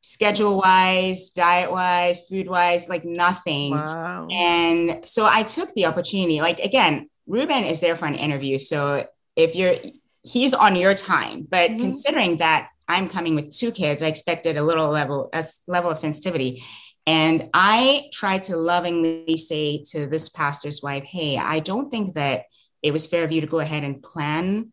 [0.00, 3.70] schedule wise, diet wise, food wise, like nothing.
[3.70, 4.28] Wow.
[4.30, 6.40] And so I took the opportunity.
[6.40, 8.58] Like again, Ruben is there for an interview.
[8.58, 9.74] So if you're,
[10.22, 11.46] he's on your time.
[11.48, 11.80] But Mhm.
[11.80, 15.98] considering that I'm coming with two kids, I expected a little level, a level of
[15.98, 16.62] sensitivity.
[17.06, 22.44] And I tried to lovingly say to this pastor's wife, "Hey, I don't think that
[22.82, 24.70] it was fair of you to go ahead and plan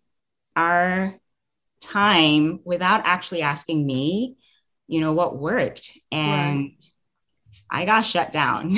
[0.58, 1.21] our
[1.82, 4.36] time without actually asking me,
[4.88, 6.72] you know, what worked." And
[7.70, 8.76] I got shut down.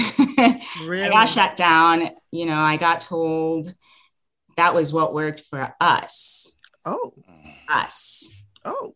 [0.86, 1.04] Really?
[1.04, 2.10] I got shut down.
[2.32, 3.74] You know, I got told
[4.58, 6.56] that was what worked for us.
[6.86, 7.14] Oh.
[7.70, 8.30] Us.
[8.64, 8.94] Oh.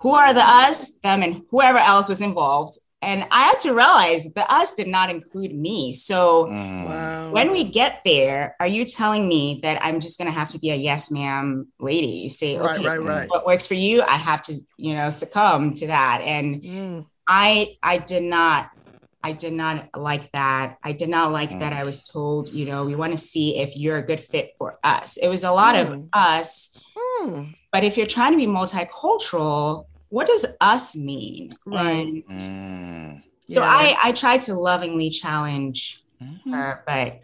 [0.00, 2.78] Who are the us, them, and whoever else was involved?
[3.02, 5.92] And I had to realize the us did not include me.
[5.92, 6.84] So Mm.
[6.84, 7.32] Wow.
[7.32, 10.58] when we get there, are you telling me that I'm just going to have to
[10.58, 12.06] be a yes, ma'am lady?
[12.24, 13.28] You say, Right, okay, right, right.
[13.28, 14.02] what works for you?
[14.02, 16.20] I have to, you know, succumb to that.
[16.22, 18.68] And Mm, I I did not
[19.22, 20.78] I did not like that.
[20.82, 23.76] I did not like that I was told, you know, we want to see if
[23.76, 25.18] you're a good fit for us.
[25.18, 26.08] It was a lot of Mm.
[26.14, 26.70] us,
[27.22, 31.52] mm, but if you're trying to be multicultural, what does us mean?
[31.66, 32.22] Right.
[32.28, 33.22] Mm.
[33.48, 33.68] so Yeah.
[33.68, 36.52] I I tried to lovingly challenge Mhm.
[36.52, 37.20] her, but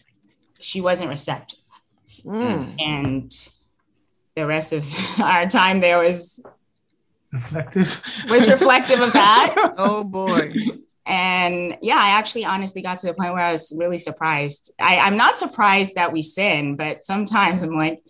[0.59, 1.59] she wasn't receptive.
[2.25, 2.75] mm.
[2.81, 3.31] And
[4.35, 4.85] the rest of
[5.21, 6.41] our time there was
[7.33, 7.89] Reflective.
[8.31, 9.75] was reflective of that.
[9.79, 10.53] Oh boy.
[11.05, 14.73] And yeah, I actually honestly got to the point where I was really surprised.
[14.81, 18.03] I, I'm not surprised that we sin, but sometimes I'm like,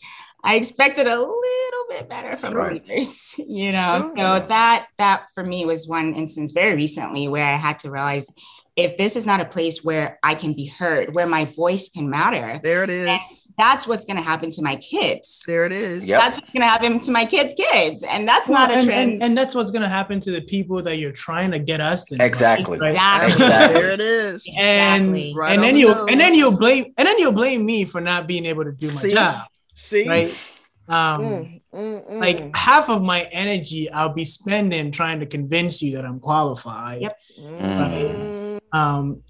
[0.42, 2.84] I expected a little bit better from Right.
[2.86, 4.00] believers, you know.
[4.16, 4.38] Sure.
[4.40, 8.32] So that that for me was one instance very recently where I had to realize
[8.76, 12.10] if this is not a place where I can be heard, where my voice can
[12.10, 13.48] matter, There it is.
[13.56, 15.42] that's what's going to happen to my kids.
[15.46, 16.04] There it is.
[16.04, 16.20] Yep.
[16.20, 18.86] That's what's going to happen to my kids' kids, and that's Well, not a and,
[18.86, 19.12] trend.
[19.12, 22.04] and, and that's what's gonna happen to the people that you're trying to get us
[22.06, 22.78] to Exactly.
[22.78, 22.90] right?
[22.90, 23.32] Exactly.
[23.32, 23.80] Exactly.
[23.80, 24.46] There it is.
[24.58, 25.34] And Exactly.
[25.34, 26.08] Right and then you nose.
[26.10, 28.88] and then you'll blame and then you'll blame me for not being able to do
[28.88, 29.12] my See?
[29.12, 30.06] job, See?
[30.06, 30.52] right?
[30.88, 32.20] Um, Mm, mm, mm.
[32.20, 37.02] like half of my energy I'll be spending trying to convince you that I'm qualified.
[37.02, 37.18] Yep.
[37.40, 38.60] Mm.
[38.72, 39.22] Um,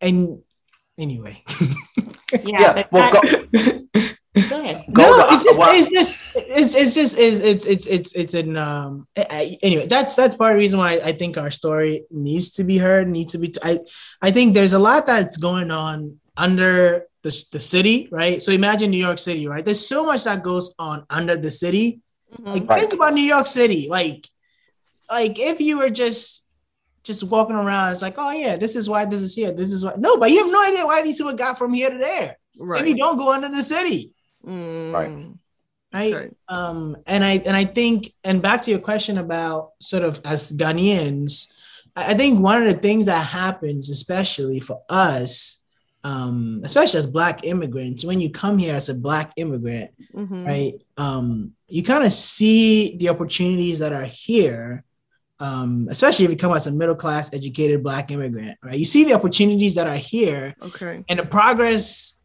[0.00, 0.42] and
[0.98, 1.42] anyway,
[2.32, 2.86] yeah, Yeah.
[2.90, 4.84] Well, that- go, go ahead.
[4.92, 8.34] go no, it's just, well- it's just, it's, it's just, it's, it's, it's, it's, it's
[8.34, 11.50] an, um, I- I- anyway, that's, that's part of the reason why I think our
[11.50, 13.78] story needs to be heard, needs to be, I,
[14.20, 18.42] I think there's a lot that's going on under the, the city, right?
[18.42, 19.64] So imagine New York City, right?
[19.64, 22.00] There's so much that goes on under the city.
[22.38, 22.68] Like Mhm.
[22.68, 22.80] Right.
[22.80, 23.86] think about New York City.
[23.98, 24.22] Like,
[25.10, 26.46] like if you were just
[27.08, 29.52] just walking around, it's like, oh yeah, this is why this is here.
[29.52, 31.90] This is why no, but you have no idea why these people got from here
[31.90, 32.36] to there.
[32.58, 32.80] Right.
[32.82, 34.12] If you don't go under the city.
[34.44, 34.92] Mm.
[34.92, 35.12] Right.
[35.94, 36.14] Right.
[36.14, 36.28] Okay.
[36.48, 40.52] Um, and I and I think, and back to your question about sort of as
[40.52, 41.52] Ghanaians,
[41.94, 45.62] I I think one of the things that happens, especially for us,
[46.06, 50.46] um, especially as black immigrants, when you come here as a black immigrant, mm-hmm.
[50.46, 54.84] right, um, you kind of see the opportunities that are here,
[55.40, 58.78] um, especially if you come as a middle class, educated black immigrant, right?
[58.78, 62.20] You see the opportunities that are here, okay, and the progress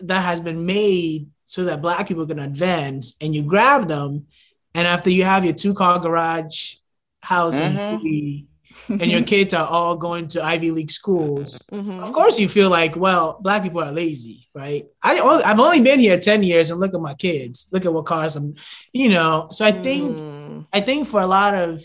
[0.00, 4.26] that has been made so that black people can advance, and you grab them,
[4.74, 6.74] and after you have your two car garage
[7.22, 8.44] house mm-hmm.
[8.88, 12.02] And your kids are all going to Ivy League schools, mm-hmm.
[12.02, 14.86] of course you feel like, well, black people are lazy, right?
[15.02, 18.06] I I've only been here 10 years and look at my kids, look at what
[18.06, 18.54] cars I'm,
[18.92, 19.48] you know.
[19.50, 20.66] So I think mm.
[20.72, 21.82] I think for a lot of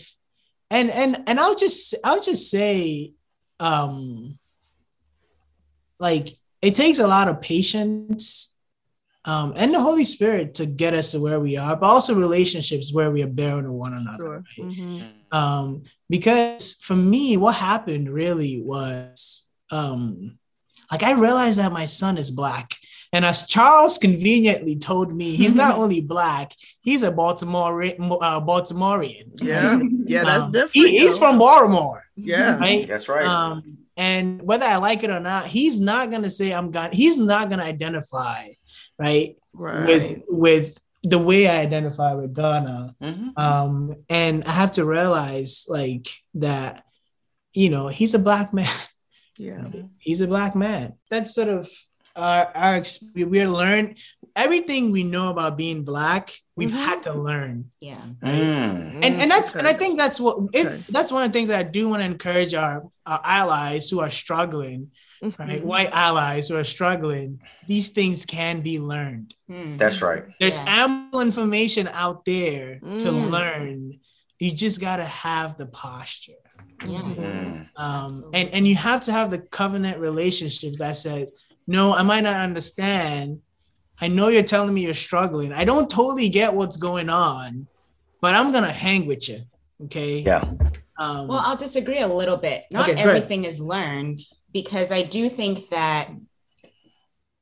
[0.70, 3.12] and and and I'll just I'll just say
[3.60, 4.38] um
[5.98, 6.28] like
[6.62, 8.54] it takes a lot of patience
[9.28, 12.94] um, and the Holy Spirit to get us to where we are, but also relationships
[12.94, 14.24] where we are bearing to one another.
[14.24, 14.36] Sure.
[14.36, 14.44] Right?
[14.58, 15.06] Mm-hmm.
[15.30, 20.38] Um, because for me, what happened really was um,
[20.90, 22.74] like I realized that my son is black.
[23.12, 29.40] And as Charles conveniently told me, he's not only black, he's a Baltimore uh, Baltimorean.
[29.42, 30.72] Yeah, yeah, that's um, different.
[30.74, 32.04] He, he's from Baltimore.
[32.16, 32.86] Yeah, right?
[32.88, 33.26] that's right.
[33.26, 36.92] Um, and whether I like it or not, he's not gonna say I'm gone.
[36.92, 38.48] He's not gonna identify
[38.98, 39.36] right?
[39.52, 39.86] Right.
[39.86, 40.78] With with
[41.08, 42.94] the way I identify with Ghana.
[43.02, 43.40] Mm-hmm.
[43.40, 46.84] Um, and I have to realize like that,
[47.52, 48.68] you know, he's a black man.
[49.40, 49.68] Yeah.
[49.98, 50.94] He's a black man.
[51.08, 51.70] That's sort of
[52.16, 52.82] our, our
[53.14, 53.94] we're learn
[54.34, 56.78] everything we know about being black we've mm-hmm.
[56.78, 58.34] had to learn yeah right?
[58.34, 58.94] mm.
[59.02, 59.60] and and that's okay.
[59.60, 60.82] and i think that's what if okay.
[60.90, 64.00] that's one of the things that i do want to encourage our, our allies who
[64.00, 64.90] are struggling
[65.22, 65.42] mm-hmm.
[65.42, 65.64] right?
[65.64, 69.34] White allies who are struggling, these things can be learned.
[69.50, 69.76] Mm-hmm.
[69.76, 70.24] That's right.
[70.40, 70.84] There's yeah.
[70.84, 73.00] ample information out there mm.
[73.02, 73.98] to learn.
[74.38, 76.32] You just got to have the posture.
[76.86, 77.00] Yeah.
[77.00, 77.68] Mm.
[77.76, 81.32] Um, and, and you have to have the covenant relationship that says,
[81.66, 83.40] no, I might not understand.
[84.00, 85.52] I know you're telling me you're struggling.
[85.52, 87.66] I don't totally get what's going on,
[88.20, 89.40] but I'm going to hang with you.
[89.84, 90.20] Okay.
[90.20, 90.44] Yeah.
[90.98, 92.64] Um, well, I'll disagree a little bit.
[92.70, 94.20] Not okay, everything is learned
[94.52, 96.10] because I do think that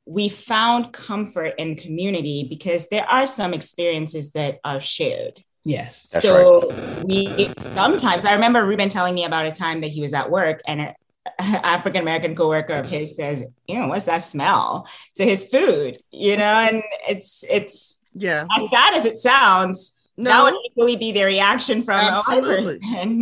[0.05, 5.43] we found comfort and community because there are some experiences that are shared.
[5.65, 6.07] Yes.
[6.09, 7.05] so right.
[7.05, 10.61] we sometimes I remember Ruben telling me about a time that he was at work
[10.65, 10.93] and an
[11.39, 16.37] African American coworker of his says, "You know, what's that smell?" to his food, you
[16.37, 19.93] know, and it's it's yeah as sad as it sounds.
[20.15, 20.31] No.
[20.31, 22.79] That would equally be the reaction from absolutely,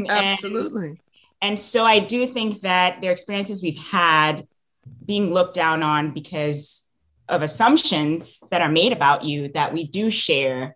[0.10, 1.00] absolutely.
[1.42, 4.48] And so I do think that their experiences we've had
[5.06, 6.88] being looked down on because
[7.28, 10.76] of assumptions that are made about you that we do share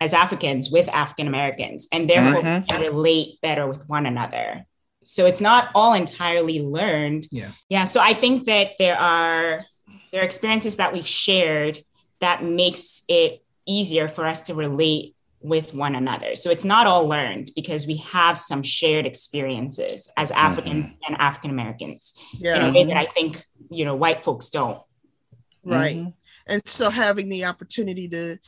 [0.00, 2.82] as Africans with African Americans, and therefore mm-hmm.
[2.82, 4.66] relate better with one another.
[5.04, 7.26] So it's not all entirely learned.
[7.30, 7.52] Yeah.
[7.70, 7.84] Yeah.
[7.84, 9.64] So I think that there are
[10.12, 11.78] there are experiences that we've shared
[12.20, 15.15] that makes it easier for us to relate
[15.46, 16.34] with one another.
[16.34, 20.40] So it's not all learned because we have some shared experiences as mm-hmm.
[20.40, 21.12] Africans mm-hmm.
[21.12, 22.66] and African Americans yeah.
[22.66, 24.80] in a way that I think, you know, white folks don't.
[25.64, 25.96] Right.
[25.96, 26.08] Mm-hmm.
[26.48, 28.38] And so having the opportunity to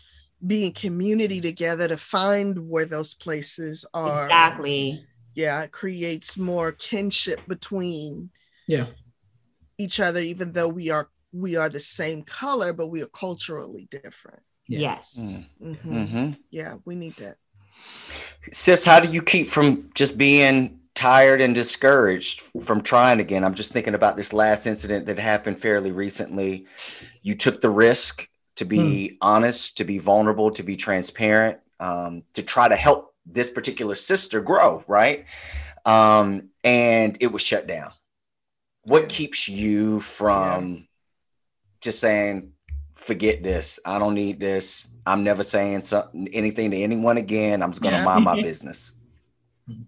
[0.44, 4.24] be in community together to find where those places are.
[4.24, 5.04] Exactly.
[5.36, 8.30] Yeah, it creates more kinship between
[8.66, 8.86] yeah
[9.78, 13.86] each other, even though we are we are the same color, but we are culturally
[13.90, 14.42] different.
[14.68, 14.78] Yeah.
[14.78, 15.40] Yes.
[15.60, 15.68] Mm.
[15.68, 15.96] Mm-hmm.
[15.96, 16.32] Mm-hmm.
[16.50, 17.36] Yeah, we need that.
[18.52, 23.44] Sis, how do you keep from just being tired and discouraged from trying again?
[23.44, 26.66] I'm just thinking about this last incident that happened fairly recently.
[27.22, 29.16] You took the risk to be mm.
[29.20, 34.40] honest, to be vulnerable, to be transparent, um, to try to help this particular sister
[34.40, 35.26] grow, right?
[35.86, 37.92] Um, and it was shut down.
[38.82, 40.80] What keeps you from yeah.
[41.80, 42.52] just saying,
[42.98, 43.78] forget this.
[43.86, 44.90] I don't need this.
[45.06, 47.62] I'm never saying something, anything to anyone again.
[47.62, 48.04] I'm just going to yeah.
[48.04, 48.92] mind my business.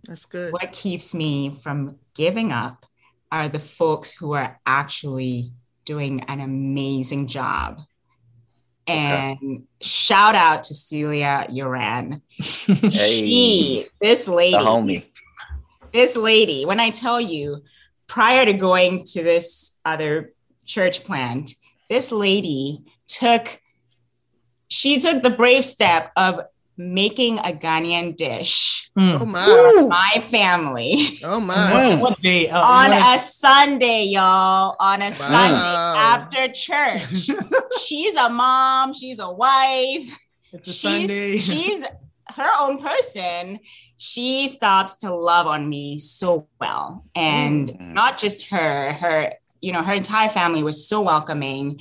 [0.04, 0.52] That's good.
[0.52, 2.86] What keeps me from giving up
[3.32, 5.52] are the folks who are actually
[5.84, 7.80] doing an amazing job.
[8.86, 9.61] And okay.
[9.80, 12.22] shout out to Celia Uran.
[12.38, 15.04] hey, she, this lady, the homie.
[15.92, 17.62] This lady, when I tell you,
[18.06, 20.32] prior to going to this other
[20.64, 21.50] church plant,
[21.88, 22.84] this lady
[23.18, 23.61] took
[24.68, 26.40] she took the brave step of
[26.80, 28.90] making a Ghanaian dish.
[28.98, 29.20] Mm.
[29.20, 29.86] Oh my!
[29.88, 31.18] My family.
[31.22, 31.96] Oh my!
[32.00, 32.48] What day?
[32.50, 33.16] Uh, on what?
[33.16, 34.76] a Sunday, y'all.
[34.80, 35.11] On a wow.
[35.11, 37.30] Sunday after church.
[37.84, 38.94] she's a mom.
[38.94, 40.16] She's a wife.
[40.52, 41.38] It's a she's, Sunday.
[41.38, 41.84] she's
[42.36, 43.61] her own person.
[43.98, 47.92] She stops to love on me so well, and mm.
[47.92, 48.92] not just her.
[48.92, 51.80] Her you know, her entire family was so welcoming.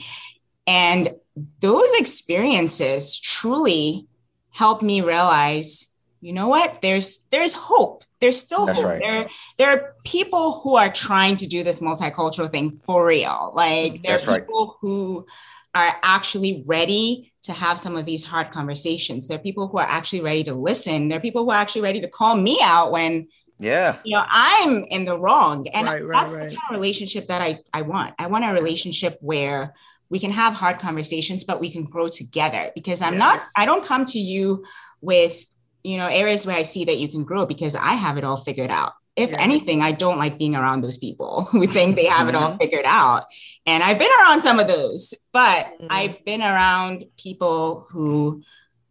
[0.70, 1.16] And
[1.62, 4.08] those experiences truly
[4.52, 8.04] helped me realize, you know what, there's there's hope.
[8.22, 8.88] There's still That's hope.
[8.88, 9.02] Right.
[9.02, 13.52] There, there are people who are trying to do this multicultural thing for real.
[13.56, 14.76] Like there That's are people right.
[14.82, 15.26] who
[15.74, 19.28] are actually ready to have some of these hard conversations.
[19.28, 21.08] There are people who are actually ready to listen.
[21.08, 23.28] There are people who are actually ready to call me out when
[23.62, 26.50] yeah you know i'm in the wrong and right, right, that's right.
[26.50, 29.74] the kind of relationship that i i want i want a relationship where
[30.10, 33.20] we can have hard conversations but we can grow together because i'm yes.
[33.20, 34.64] not i don't come to you
[35.02, 35.46] with
[35.84, 38.38] you know areas where i see that you can grow because i have it all
[38.38, 39.40] figured out if yeah.
[39.40, 42.30] anything i don't like being around those people who think they have mm-hmm.
[42.30, 42.58] it all mm-hmm.
[42.58, 43.24] figured out
[43.70, 45.88] and I've been around some of those, but mm-hmm.
[45.92, 48.42] I've been around people who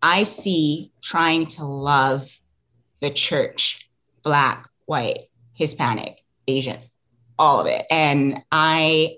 [0.01, 2.31] I see trying to love
[3.01, 3.91] the church,
[4.23, 6.79] Black, white, Hispanic, Asian,
[7.41, 7.87] all of it.
[7.91, 9.16] And I,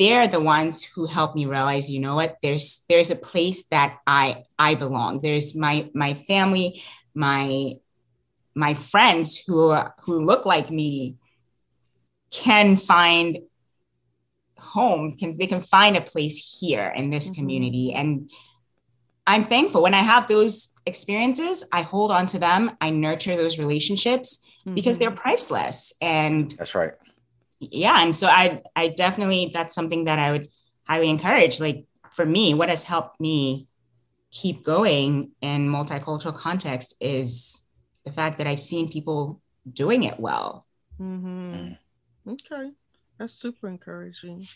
[0.00, 3.98] they're the ones who help me realize, you know what, there's there's a place that
[4.06, 5.20] I I belong.
[5.20, 6.82] There's my my family,
[7.14, 7.74] my
[8.54, 11.16] my friends who who look like me
[12.30, 13.38] can find
[14.58, 17.40] home can they can find a place here in this mm-hmm.
[17.40, 18.30] community and
[19.26, 23.58] i'm thankful when i have those experiences i hold on to them i nurture those
[23.58, 24.74] relationships mm-hmm.
[24.74, 26.92] because they're priceless and that's right
[27.60, 30.48] yeah and so i i definitely that's something that i would
[30.84, 33.66] highly encourage like for me what has helped me
[34.30, 37.66] keep going in multicultural context is
[38.04, 39.40] the fact that i've seen people
[39.72, 40.66] doing it well
[41.00, 41.54] mm-hmm.
[41.54, 41.78] Mm.
[42.28, 42.70] okay
[43.20, 44.48] that's super encouraging.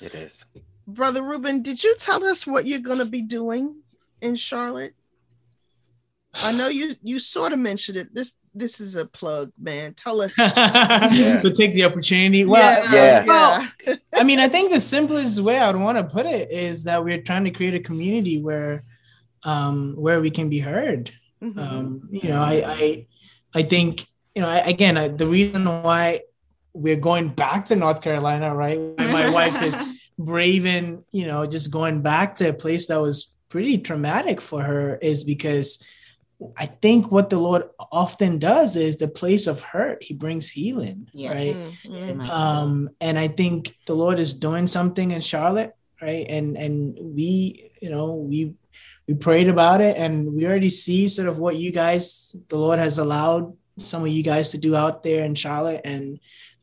[0.00, 0.44] It is.
[0.86, 3.82] Brother Ruben, did you tell us what you're going to be doing
[4.20, 4.94] in Charlotte?
[6.34, 8.14] I know you you sort of mentioned it.
[8.14, 9.94] This this is a plug, man.
[9.94, 10.34] Tell us.
[10.38, 11.40] yeah.
[11.40, 12.44] So take the opportunity.
[12.44, 13.24] Well, yeah.
[13.24, 13.96] Well, yeah.
[14.12, 17.22] I mean, I think the simplest way I'd want to put it is that we're
[17.22, 18.84] trying to create a community where
[19.44, 21.10] um where we can be heard.
[21.42, 21.58] Mm-hmm.
[21.58, 23.06] Um, you know, I I
[23.54, 26.20] I think you know I, again I, the reason why
[26.74, 28.78] we're going back to North Carolina, right?
[28.98, 33.78] My wife is braving, you know, just going back to a place that was pretty
[33.78, 35.84] traumatic for her is because
[36.56, 41.08] I think what the Lord often does is the place of hurt, He brings healing,
[41.12, 41.34] yes.
[41.34, 41.92] right?
[41.92, 42.20] Mm-hmm.
[42.22, 46.26] Um, and I think the Lord is doing something in Charlotte, right?
[46.28, 48.54] And and we, you know, we
[49.06, 52.78] we prayed about it, and we already see sort of what you guys, the Lord
[52.78, 56.20] has allowed some of you guys to do out there in Charlotte, and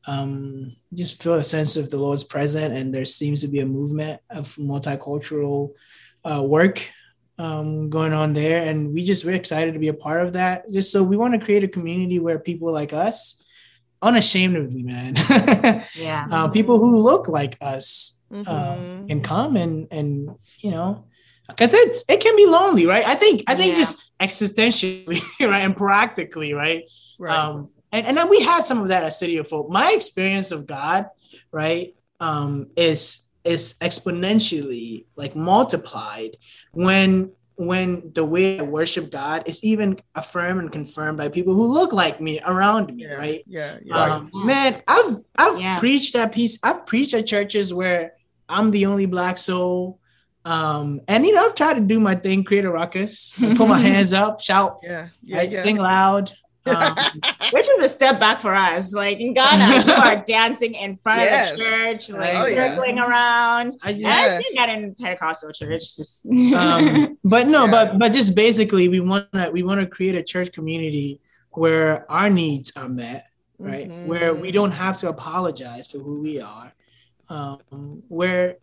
[0.08, 3.66] um, just feel a sense of the Lord's present, and there seems to be a
[3.66, 5.74] movement of multicultural
[6.24, 6.86] uh, work
[7.40, 10.70] um, going on there, and we just we're excited to be a part of that.
[10.70, 13.44] Just so we want to create a community where people like us,
[14.02, 15.16] unashamedly, man,
[15.96, 18.44] yeah, uh, people who look like us mm-hmm.
[18.46, 20.30] uh, can come and and
[20.60, 21.06] you know
[21.48, 23.08] because it's it can be lonely, right?
[23.08, 23.80] I think I think yeah.
[23.80, 26.84] just existentially, right, and practically, right.
[27.18, 27.38] Right.
[27.38, 29.70] Um, and, and then we had some of that at City of Hope.
[29.70, 31.08] My experience of God,
[31.52, 36.38] right, um, is is exponentially like multiplied
[36.72, 41.68] when when the way I worship God is even affirmed and confirmed by people who
[41.68, 43.44] look like me around me, yeah, right?
[43.46, 43.98] Yeah, yeah.
[43.98, 45.78] Um, man, I've I've yeah.
[45.78, 46.58] preached at peace.
[46.64, 48.14] I've preached at churches where
[48.48, 50.00] I'm the only black soul.
[50.46, 53.78] Um, and you know, I've tried to do my thing, create a ruckus, put my
[53.90, 55.64] hands up, shout, yeah, yeah, right, yeah.
[55.64, 56.32] sing loud,
[56.66, 56.96] um,
[57.52, 58.94] which is a step back for us.
[58.94, 61.54] Like in Ghana, you are dancing in front yes.
[61.54, 63.08] of the church, like oh, circling yeah.
[63.08, 63.80] around.
[63.84, 65.96] I, just, I see that in Pentecostal church.
[65.96, 67.72] Just um, but no, yeah.
[67.72, 71.20] but but just basically, we want to we want to create a church community
[71.52, 73.90] where our needs are met, right?
[73.90, 74.08] Mm-hmm.
[74.08, 76.72] Where we don't have to apologize for who we are,
[77.30, 78.58] um, where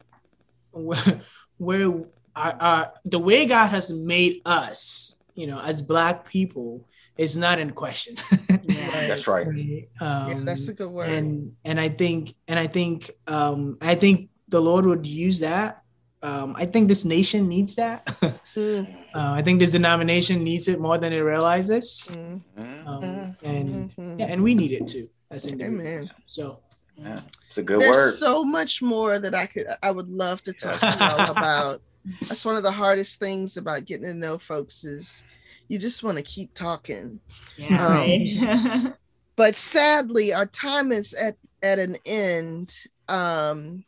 [0.72, 1.22] where
[1.58, 6.84] where our, our, the way God has made us, you know, as Black people
[7.16, 8.16] it's not in question.
[8.64, 9.06] yeah.
[9.08, 9.46] That's right.
[9.46, 9.54] Um,
[10.00, 11.08] yeah, that's a good word.
[11.08, 15.82] And and I think and I think um, I think the Lord would use that.
[16.22, 18.04] Um, I think this nation needs that.
[18.56, 18.86] mm.
[19.14, 22.08] uh, I think this denomination needs it more than it realizes.
[22.10, 22.40] Mm.
[22.86, 24.18] Um, and mm-hmm.
[24.18, 25.86] yeah, and we need it too as individuals.
[25.86, 26.10] Amen.
[26.26, 26.60] So
[26.96, 28.12] yeah, it's a good There's word.
[28.12, 31.82] so much more that I could I would love to talk to y'all about.
[32.28, 35.22] That's one of the hardest things about getting to know folks is
[35.68, 37.20] you just want to keep talking.
[37.56, 38.94] Yeah, um,
[39.36, 42.74] but sadly, our time is at, at an end.
[43.08, 43.84] Um,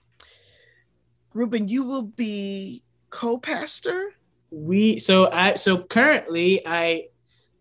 [1.34, 4.14] Ruben, you will be co-pastor.
[4.50, 7.08] We so I so currently I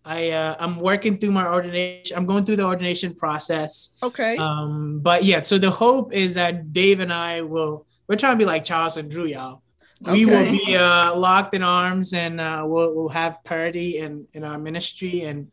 [0.05, 2.15] I uh, I'm working through my ordination.
[2.17, 3.97] I'm going through the ordination process.
[4.01, 4.37] Okay.
[4.37, 7.85] Um, but yeah, so the hope is that Dave and I will.
[8.07, 9.61] We're trying to be like Charles and Drew, y'all.
[10.05, 14.43] We will be uh, locked in arms, and uh, we'll we'll have parity in in
[14.43, 15.51] our ministry, and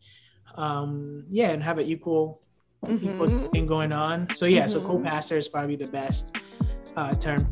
[0.57, 2.41] um, yeah, and have an equal
[2.87, 3.53] equal Mhm.
[3.53, 4.29] thing going on.
[4.35, 4.85] So yeah, so Mhm.
[4.85, 6.37] co-pastor is probably the best
[6.97, 7.49] uh, term.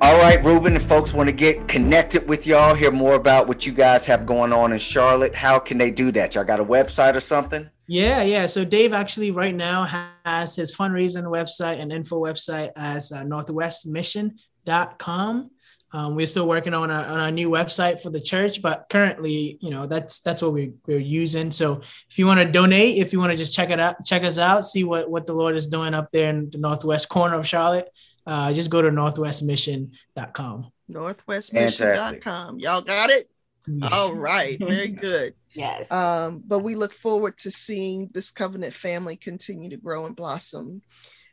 [0.00, 3.64] All right, Ruben, if folks want to get connected with y'all, hear more about what
[3.64, 6.34] you guys have going on in Charlotte, how can they do that?
[6.34, 7.70] Y'all got a website or something?
[7.86, 8.46] Yeah, yeah.
[8.46, 9.84] So Dave actually right now
[10.24, 15.50] has his fundraising website and info website as uh, northwestmission.com.
[15.94, 19.58] Um, we're still working on a, on a new website for the church, but currently,
[19.60, 21.52] you know, that's that's what we, we're using.
[21.52, 24.24] So if you want to donate, if you want to just check it out, check
[24.24, 27.38] us out, see what what the Lord is doing up there in the northwest corner
[27.38, 27.90] of Charlotte,
[28.26, 30.72] uh, just go to northwestmission.com.
[30.90, 32.58] Northwestmission.com.
[32.58, 33.28] Y'all got it?
[33.90, 34.58] All right.
[34.58, 35.34] Very good.
[35.52, 35.90] Yes.
[35.92, 40.82] Um, but we look forward to seeing this covenant family continue to grow and blossom.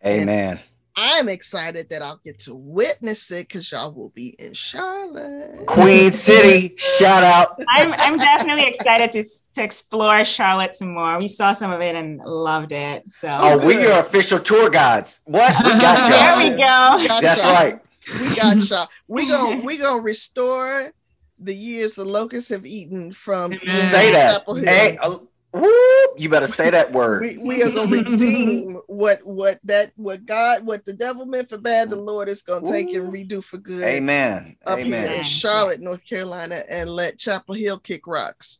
[0.05, 0.59] Amen.
[1.01, 5.65] I'm excited that I'll get to witness it because y'all will be in Charlotte.
[5.65, 7.57] Queen City, shout out.
[7.69, 9.23] I'm, I'm definitely excited to,
[9.53, 11.17] to explore Charlotte some more.
[11.17, 13.09] We saw some of it and loved it.
[13.09, 15.21] So Oh, we are official tour guides.
[15.23, 15.55] What?
[15.63, 16.43] We got y'all.
[16.43, 17.07] we go.
[17.07, 17.53] Got That's y'all.
[17.53, 17.79] right.
[18.19, 18.87] We got y'all.
[19.07, 20.91] We gonna we gonna restore
[21.39, 23.77] the years the locusts have eaten from Amen.
[23.77, 24.39] Say that.
[24.39, 24.65] Chapel Hill.
[24.65, 25.17] Hey, uh,
[25.53, 27.21] whoop, you better say that word.
[27.21, 31.57] we, we are gonna redeem what what that what God what the devil meant for
[31.57, 33.83] bad, the Lord is gonna take and redo for good.
[33.83, 34.57] Amen.
[34.65, 35.11] Up here Amen.
[35.11, 38.59] in Charlotte, North Carolina, and let Chapel Hill kick rocks.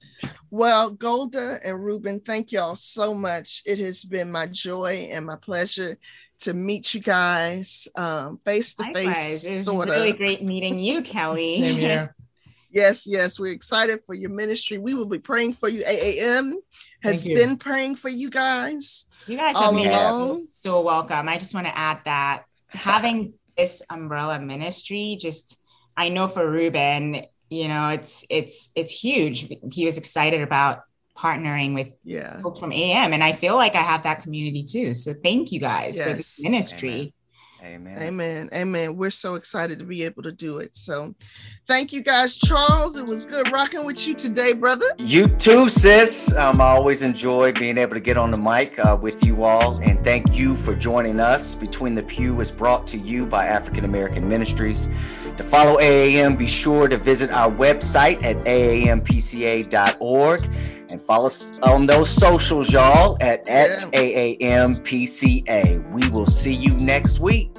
[0.52, 3.62] Well, Golda and Ruben, thank y'all so much.
[3.66, 5.98] It has been my joy and my pleasure
[6.40, 10.18] to meet you guys um, face to face, It was sort really of.
[10.18, 11.60] great meeting you, Kelly.
[11.60, 12.16] Same here.
[12.72, 14.78] Yes, yes, we're excited for your ministry.
[14.78, 15.84] We will be praying for you.
[15.84, 16.54] AAM
[17.04, 17.36] has you.
[17.36, 19.06] been praying for you guys.
[19.26, 20.38] You guys All have made along?
[20.46, 21.28] so welcome.
[21.28, 25.58] I just want to add that having this umbrella ministry, just
[25.98, 29.48] I know for Ruben, you know, it's it's it's huge.
[29.72, 30.82] He was excited about
[31.18, 32.40] partnering with Yeah.
[32.42, 34.94] folks from AM, and I feel like I have that community too.
[34.94, 36.50] So thank you guys for this Yes.
[36.50, 37.14] ministry.
[37.62, 38.02] Amen.
[38.02, 38.50] Amen.
[38.54, 38.96] Amen.
[38.96, 40.78] We're so excited to be able to do it.
[40.78, 41.14] So
[41.68, 42.38] thank you guys.
[42.38, 44.86] Charles, it was good rocking with you today, brother.
[44.98, 46.34] You too, sis.
[46.36, 49.78] Um, I always enjoy being able to get on the mic uh, with you all,
[49.80, 51.54] and thank you for joining us.
[51.56, 54.88] Between the Pew is brought to you by African American Ministries.
[55.40, 60.44] To follow AAM, be sure to visit our website at aampca.org
[60.92, 64.02] and follow us on those socials, y'all, at, at Yeah.
[64.02, 65.90] AAMPCA.
[65.94, 67.52] We will see you next week.